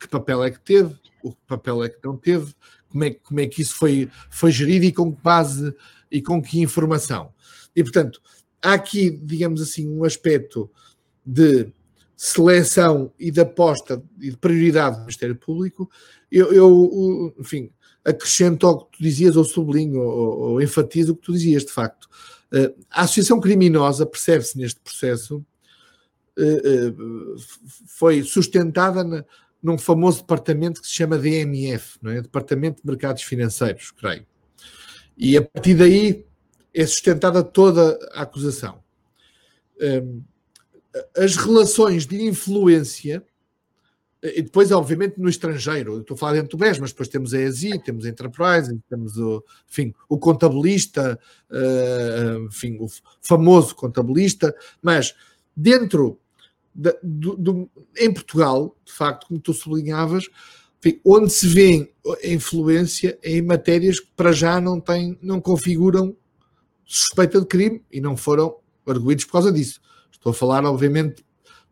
Que 0.00 0.08
papel 0.08 0.42
é 0.42 0.50
que 0.50 0.60
teve, 0.60 0.94
o 1.22 1.32
que 1.32 1.40
papel 1.46 1.84
é 1.84 1.88
que 1.88 1.98
não 2.02 2.16
teve, 2.16 2.52
como 2.94 3.04
é, 3.04 3.10
como 3.10 3.40
é 3.40 3.46
que 3.48 3.60
isso 3.60 3.74
foi, 3.74 4.08
foi 4.30 4.52
gerido 4.52 4.84
e 4.84 4.92
com 4.92 5.12
que 5.12 5.20
base 5.20 5.74
e 6.08 6.22
com 6.22 6.40
que 6.40 6.60
informação. 6.60 7.32
E, 7.74 7.82
portanto, 7.82 8.22
há 8.62 8.74
aqui, 8.74 9.10
digamos 9.10 9.60
assim, 9.60 9.88
um 9.88 10.04
aspecto 10.04 10.70
de 11.26 11.72
seleção 12.16 13.12
e 13.18 13.32
de 13.32 13.40
aposta 13.40 14.00
e 14.20 14.30
de 14.30 14.36
prioridade 14.36 14.94
do 14.94 15.00
Ministério 15.00 15.34
Público. 15.34 15.90
Eu, 16.30 16.52
eu 16.52 17.34
enfim, 17.36 17.68
acrescento 18.04 18.64
ao 18.64 18.84
que 18.84 18.98
tu 18.98 19.02
dizias, 19.02 19.36
ou 19.36 19.42
sublinho, 19.42 20.00
ou, 20.00 20.38
ou 20.38 20.62
enfatizo 20.62 21.12
o 21.12 21.16
que 21.16 21.22
tu 21.22 21.32
dizias, 21.32 21.64
de 21.64 21.72
facto. 21.72 22.04
Uh, 22.52 22.72
a 22.88 23.02
associação 23.02 23.40
criminosa, 23.40 24.06
percebe-se 24.06 24.56
neste 24.56 24.78
processo, 24.78 25.44
uh, 26.38 26.92
uh, 26.92 27.36
foi 27.88 28.22
sustentada 28.22 29.26
num 29.64 29.78
famoso 29.78 30.20
departamento 30.20 30.80
que 30.80 30.86
se 30.86 30.92
chama 30.92 31.18
DMF, 31.18 31.98
não 32.02 32.10
é? 32.10 32.20
Departamento 32.20 32.82
de 32.82 32.86
Mercados 32.86 33.22
Financeiros, 33.22 33.90
creio. 33.92 34.26
E 35.16 35.36
a 35.36 35.42
partir 35.42 35.74
daí 35.74 36.26
é 36.72 36.86
sustentada 36.86 37.42
toda 37.42 37.98
a 38.12 38.22
acusação. 38.22 38.82
as 41.16 41.36
relações 41.36 42.06
de 42.06 42.22
influência 42.22 43.24
e 44.24 44.40
depois, 44.40 44.72
obviamente, 44.72 45.20
no 45.20 45.28
estrangeiro, 45.28 46.00
estou 46.00 46.14
a 46.14 46.18
falar 46.18 46.32
dentro 46.32 46.56
do 46.56 46.64
BES, 46.64 46.78
mas 46.78 46.90
depois 46.92 47.08
temos 47.08 47.34
a 47.34 47.40
ESI, 47.42 47.78
temos 47.78 48.06
a 48.06 48.08
Enterprise, 48.08 48.74
temos 48.88 49.18
o, 49.18 49.44
enfim, 49.70 49.92
o 50.08 50.18
contabilista, 50.18 51.18
uh, 51.50 52.46
enfim, 52.46 52.78
o 52.80 52.86
famoso 53.20 53.74
contabilista, 53.74 54.56
mas 54.80 55.14
dentro, 55.54 56.18
de, 56.74 56.96
do, 57.02 57.36
do, 57.36 57.70
em 57.96 58.12
Portugal, 58.12 58.76
de 58.84 58.92
facto, 58.92 59.26
como 59.28 59.40
tu 59.40 59.52
sublinhavas, 59.52 60.28
enfim, 60.84 61.00
onde 61.04 61.30
se 61.30 61.46
vê 61.46 61.92
a 62.22 62.28
influência 62.28 63.18
em 63.22 63.40
matérias 63.40 64.00
que 64.00 64.08
para 64.16 64.32
já 64.32 64.60
não, 64.60 64.80
têm, 64.80 65.18
não 65.22 65.40
configuram 65.40 66.14
suspeita 66.84 67.40
de 67.40 67.46
crime 67.46 67.82
e 67.90 68.00
não 68.00 68.16
foram 68.16 68.56
arguídos 68.86 69.24
por 69.24 69.32
causa 69.32 69.52
disso. 69.52 69.80
Estou 70.12 70.30
a 70.30 70.34
falar, 70.34 70.64
obviamente, 70.64 71.24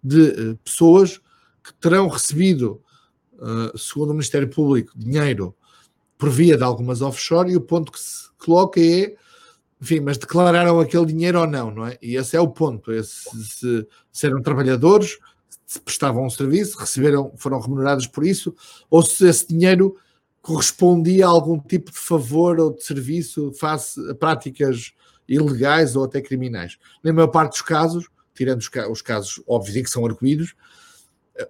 de 0.03 0.21
uh, 0.21 0.57
pessoas 0.65 1.21
que 1.63 1.73
terão 1.75 2.09
recebido, 2.09 2.81
uh, 3.35 3.77
segundo 3.79 4.11
o 4.11 4.15
Ministério 4.15 4.49
Público, 4.49 4.93
dinheiro 4.97 5.55
por 6.17 6.31
via 6.31 6.57
de 6.57 6.63
algumas 6.63 7.03
offshore 7.03 7.53
e 7.53 7.57
o 7.57 7.61
ponto 7.61 7.93
que 7.93 8.01
se 8.01 8.31
coloca 8.39 8.81
é, 8.81 9.15
enfim, 9.83 9.99
mas 9.99 10.17
declararam 10.17 10.79
aquele 10.79 11.07
dinheiro 11.07 11.41
ou 11.41 11.47
não, 11.47 11.69
não 11.73 11.87
é? 11.89 11.99
E 12.01 12.15
esse 12.15 12.37
é 12.37 12.41
o 12.41 12.47
ponto, 12.47 12.93
esse, 12.93 13.29
se, 13.45 13.87
se 14.13 14.27
eram 14.27 14.41
trabalhadores, 14.41 15.19
se 15.67 15.81
prestavam 15.81 16.25
um 16.25 16.31
serviço, 16.31 16.79
receberam, 16.79 17.33
foram 17.37 17.59
remunerados 17.59 18.07
por 18.07 18.25
isso, 18.25 18.55
ou 18.89 19.03
se 19.03 19.27
esse 19.27 19.49
dinheiro 19.49 19.97
correspondia 20.41 21.27
a 21.27 21.31
algum 21.31 21.59
tipo 21.59 21.91
de 21.91 21.99
favor 21.99 22.61
ou 22.61 22.73
de 22.73 22.85
serviço 22.85 23.53
face 23.55 24.01
a 24.09 24.15
práticas 24.15 24.93
ilegais 25.29 25.97
ou 25.97 26.05
até 26.05 26.21
criminais. 26.21 26.79
Na 27.03 27.13
maior 27.13 27.29
parte 27.29 27.53
dos 27.53 27.63
casos, 27.63 28.09
tirando 28.35 28.61
os, 28.61 28.71
os 28.89 29.03
casos 29.03 29.43
óbvios 29.49 29.77
e 29.77 29.83
que 29.83 29.91
são 29.91 30.07
arguídos, 30.07 30.55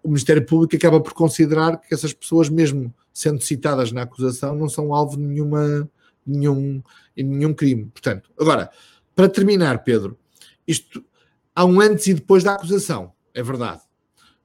o 0.03 0.09
Ministério 0.09 0.47
Público 0.47 0.75
acaba 0.75 1.03
por 1.03 1.13
considerar 1.13 1.77
que 1.79 1.93
essas 1.93 2.15
pessoas, 2.15 2.49
mesmo 2.49 2.95
sendo 3.13 3.43
citadas 3.43 3.93
na 3.93 4.03
acusação, 4.03 4.55
não 4.55 4.71
são 4.71 4.95
alvo 4.95 5.19
de 5.19 5.23
nenhuma, 5.23 5.87
nenhum, 6.27 6.83
nenhum 7.17 7.55
crime. 7.55 7.87
Portanto, 7.87 8.31
agora, 8.39 8.71
para 9.15 9.29
terminar, 9.29 9.85
Pedro, 9.85 10.19
isto 10.67 11.05
há 11.55 11.65
um 11.65 11.81
antes 11.81 12.07
e 12.07 12.15
depois 12.15 12.43
da 12.43 12.55
acusação, 12.55 13.13
é 13.35 13.43
verdade. 13.43 13.83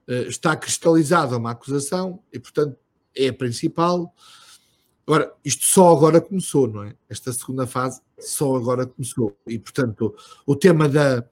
Eh, 0.06 0.28
está 0.28 0.56
cristalizada 0.56 1.36
uma 1.36 1.50
acusação 1.50 2.22
e, 2.32 2.38
portanto, 2.38 2.76
é 3.14 3.28
a 3.28 3.32
principal. 3.32 4.14
Agora, 5.06 5.32
isto 5.44 5.66
só 5.66 5.94
agora 5.94 6.20
começou, 6.20 6.66
não 6.66 6.84
é? 6.84 6.94
Esta 7.08 7.32
segunda 7.32 7.66
fase 7.66 8.00
só 8.18 8.56
agora 8.56 8.86
começou. 8.86 9.38
E, 9.46 9.58
portanto, 9.58 10.14
o 10.46 10.56
tema 10.56 10.88
da, 10.88 11.24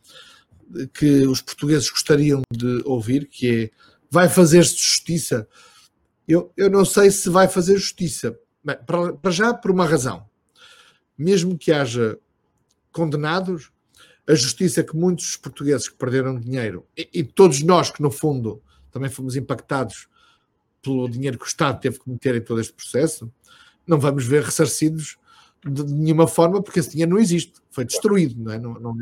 que 0.95 1.27
os 1.27 1.41
portugueses 1.41 1.91
gostariam 1.91 2.43
de 2.53 2.83
ouvir, 2.85 3.27
que 3.29 3.65
é 3.65 3.71
vai 4.11 4.29
fazer-se 4.29 4.77
justiça? 4.77 5.49
Eu, 6.27 6.53
eu 6.57 6.71
não 6.71 6.85
sei 6.85 7.11
se 7.11 7.29
vai 7.29 7.49
fazer 7.49 7.77
justiça. 7.77 8.39
Bem, 8.65 8.77
para, 8.87 9.13
para 9.13 9.31
já, 9.31 9.55
por 9.55 9.71
uma 9.71 9.87
razão. 9.87 10.29
Mesmo 11.17 11.57
que 11.57 11.73
haja 11.73 12.19
condenados, 12.93 13.71
a 14.27 14.35
justiça 14.35 14.83
que 14.83 14.97
muitos 14.97 15.37
portugueses 15.37 15.89
que 15.89 15.97
perderam 15.97 16.39
dinheiro, 16.39 16.85
e, 16.97 17.09
e, 17.13 17.25
todos 17.25 17.63
nós 17.63 17.91
que, 17.91 18.03
no 18.03 18.11
fundo, 18.11 18.61
também 18.91 19.09
fomos 19.09 19.37
impactados 19.37 20.09
pelo 20.83 21.09
dinheiro 21.09 21.39
que 21.39 21.45
o 21.45 21.49
Estado 21.49 21.81
teve 21.81 21.99
que 21.99 22.11
meter 22.11 22.35
em 22.35 22.41
todo 22.41 22.61
este 22.61 22.73
processo, 22.73 23.31
não 23.87 24.01
vamos 24.01 24.27
ver 24.27 24.43
ressarcidos 24.43 25.17
de, 25.65 25.85
nenhuma 25.85 26.27
forma, 26.27 26.63
porque 26.63 26.81
esse 26.81 26.91
dinheiro 26.91 27.13
não 27.13 27.19
existe, 27.19 27.55
foi 27.71 27.85
destruído, 27.85 28.43
não, 28.43 28.53
é? 28.53 28.59
não, 28.59 28.75
não, 28.75 28.97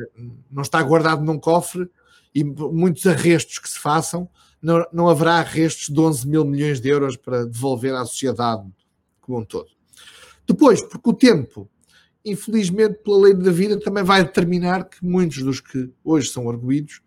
não 0.50 0.62
está 0.62 0.82
guardado 0.82 1.22
num 1.24 1.38
cofre 1.38 1.88
e 2.34 2.42
muitos 2.42 3.06
arrestos 3.06 3.58
que 3.58 3.68
se 3.68 3.78
façam 3.78 4.28
não, 4.60 4.86
não 4.92 5.08
haverá 5.08 5.42
restos 5.42 5.88
de 5.88 6.00
11 6.00 6.26
mil 6.26 6.44
milhões 6.44 6.80
de 6.80 6.88
euros 6.88 7.16
para 7.16 7.44
devolver 7.44 7.94
à 7.94 8.04
sociedade 8.04 8.66
como 9.20 9.38
um 9.38 9.44
todo. 9.44 9.68
Depois, 10.46 10.82
porque 10.82 11.08
o 11.08 11.12
tempo, 11.12 11.68
infelizmente, 12.24 12.98
pela 13.04 13.18
lei 13.18 13.34
da 13.34 13.50
vida, 13.50 13.78
também 13.78 14.02
vai 14.02 14.24
determinar 14.24 14.84
que 14.84 15.04
muitos 15.04 15.42
dos 15.42 15.60
que 15.60 15.90
hoje 16.02 16.28
são 16.28 16.48
arguídos 16.48 17.02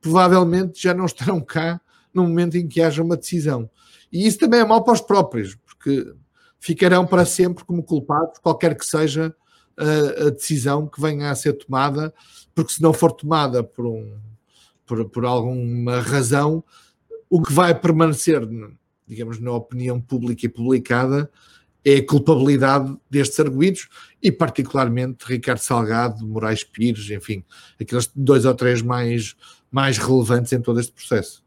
provavelmente 0.00 0.82
já 0.82 0.94
não 0.94 1.06
estarão 1.06 1.40
cá 1.40 1.80
no 2.12 2.22
momento 2.22 2.56
em 2.56 2.66
que 2.66 2.80
haja 2.80 3.02
uma 3.02 3.16
decisão. 3.16 3.70
E 4.12 4.26
isso 4.26 4.38
também 4.38 4.60
é 4.60 4.64
mal 4.64 4.82
para 4.82 4.94
os 4.94 5.00
próprios, 5.00 5.54
porque 5.54 6.12
ficarão 6.58 7.06
para 7.06 7.24
sempre 7.24 7.64
como 7.64 7.82
culpados, 7.82 8.38
qualquer 8.38 8.76
que 8.76 8.84
seja 8.84 9.34
a, 9.76 10.26
a 10.26 10.30
decisão 10.30 10.86
que 10.86 11.00
venha 11.00 11.30
a 11.30 11.34
ser 11.34 11.52
tomada, 11.52 12.12
porque 12.54 12.72
se 12.72 12.82
não 12.82 12.92
for 12.92 13.12
tomada 13.12 13.62
por, 13.62 13.86
um, 13.86 14.18
por, 14.86 15.08
por 15.08 15.24
alguma 15.24 16.00
razão, 16.00 16.64
o 17.30 17.42
que 17.42 17.52
vai 17.52 17.78
permanecer, 17.78 18.42
digamos, 19.06 19.38
na 19.38 19.52
opinião 19.52 20.00
pública 20.00 20.46
e 20.46 20.48
publicada 20.48 21.30
é 21.88 21.98
a 21.98 22.06
culpabilidade 22.06 22.94
destes 23.08 23.40
arguídos 23.40 23.88
e, 24.22 24.30
particularmente, 24.30 25.24
Ricardo 25.26 25.58
Salgado, 25.58 26.26
Moraes 26.26 26.64
Pires, 26.64 27.10
enfim, 27.10 27.44
aqueles 27.80 28.10
dois 28.14 28.44
ou 28.44 28.54
três 28.54 28.82
mais, 28.82 29.36
mais 29.70 29.96
relevantes 29.96 30.52
em 30.52 30.60
todo 30.60 30.80
este 30.80 30.92
processo. 30.92 31.44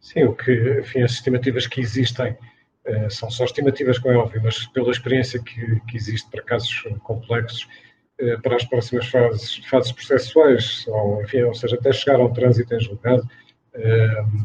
Sim, 0.00 0.24
o 0.24 0.34
que, 0.34 0.80
enfim, 0.80 1.02
as 1.02 1.12
estimativas 1.12 1.66
que 1.66 1.80
existem 1.80 2.32
uh, 2.32 3.10
são 3.10 3.30
só 3.30 3.44
estimativas, 3.44 3.98
como 3.98 4.14
é 4.14 4.16
óbvio, 4.16 4.40
mas 4.42 4.66
pela 4.68 4.90
experiência 4.90 5.42
que, 5.42 5.80
que 5.88 5.96
existe 5.96 6.30
para 6.30 6.42
casos 6.42 6.84
complexos, 7.02 7.68
para 8.42 8.56
as 8.56 8.64
próximas 8.64 9.06
fases, 9.08 9.56
fases 9.68 9.92
processuais, 9.92 10.86
ou, 10.86 11.22
enfim, 11.22 11.42
ou 11.42 11.54
seja, 11.54 11.76
até 11.76 11.92
chegar 11.92 12.18
ao 12.18 12.32
trânsito 12.32 12.74
em 12.74 12.80
julgado, 12.80 13.28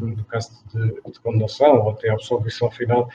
no 0.02 0.26
caso 0.26 0.52
de, 0.74 0.88
de 1.10 1.20
condenação 1.22 1.78
ou 1.78 1.91
até 1.91 2.10
a 2.10 2.14
absolvição 2.14 2.70
final, 2.70 3.10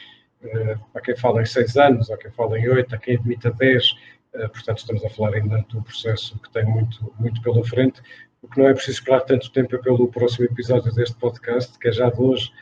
há 0.95 1.01
quem 1.01 1.16
fala 1.16 1.43
em 1.43 1.47
seis 1.47 1.76
anos, 1.76 2.11
há 2.11 2.16
quem 2.16 2.30
fala 2.30 2.59
em 2.59 2.68
oito, 2.68 2.95
há 2.95 2.99
quem 2.99 3.16
admita 3.16 3.51
dez, 3.51 3.95
portanto 4.32 4.78
estamos 4.78 5.05
a 5.05 5.11
falar 5.11 5.34
ainda 5.34 5.64
de 5.68 5.76
um 5.76 5.82
processo 5.82 6.39
que 6.41 6.51
tem 6.51 6.64
muito, 6.64 7.12
muito 7.18 7.41
pela 7.43 7.64
frente, 7.64 8.01
o 8.43 8.49
que 8.49 8.61
não 8.61 8.68
é 8.68 8.74
preciso 8.74 8.99
esperar 8.99 9.20
tanto 9.22 9.51
tempo 9.51 9.78
pelo 9.78 10.09
próximo 10.09 10.45
episódio 10.45 10.93
deste 10.95 11.16
podcast, 11.16 11.78
que 11.78 11.89
é 11.89 11.93
já 11.93 12.11
de 12.11 12.20
hoje 12.20 12.53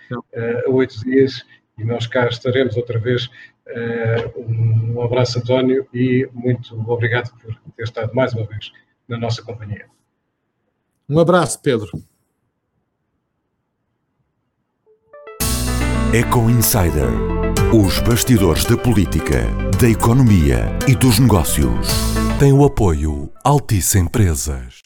a 0.67 0.71
oito 0.71 0.99
dias, 1.01 1.45
e 1.77 1.85
nós 1.85 2.07
cá 2.07 2.29
estaremos 2.29 2.77
outra 2.77 2.99
vez. 2.99 3.29
Um 4.37 5.03
abraço, 5.03 5.39
António, 5.39 5.87
e 5.93 6.29
muito 6.33 6.79
obrigado 6.91 7.37
por 7.39 7.55
ter 7.77 7.83
estado 7.83 8.15
mais 8.15 8.33
uma 8.33 8.47
vez 8.47 8.73
na 9.09 9.19
nossa 9.19 9.43
companhia. 9.43 9.87
Um 11.09 11.19
abraço, 11.19 11.61
Pedro. 11.61 11.91
Eco 16.15 16.49
Insider. 16.49 17.34
Os 17.73 17.99
bastidores 18.01 18.65
da 18.65 18.77
política, 18.77 19.47
da 19.81 19.89
economia 19.89 20.79
e 20.87 20.95
dos 20.95 21.19
negócios. 21.19 21.89
Tem 22.39 22.53
o 22.53 22.65
apoio 22.65 23.31
Altice 23.43 23.99
Empresas. 23.99 24.84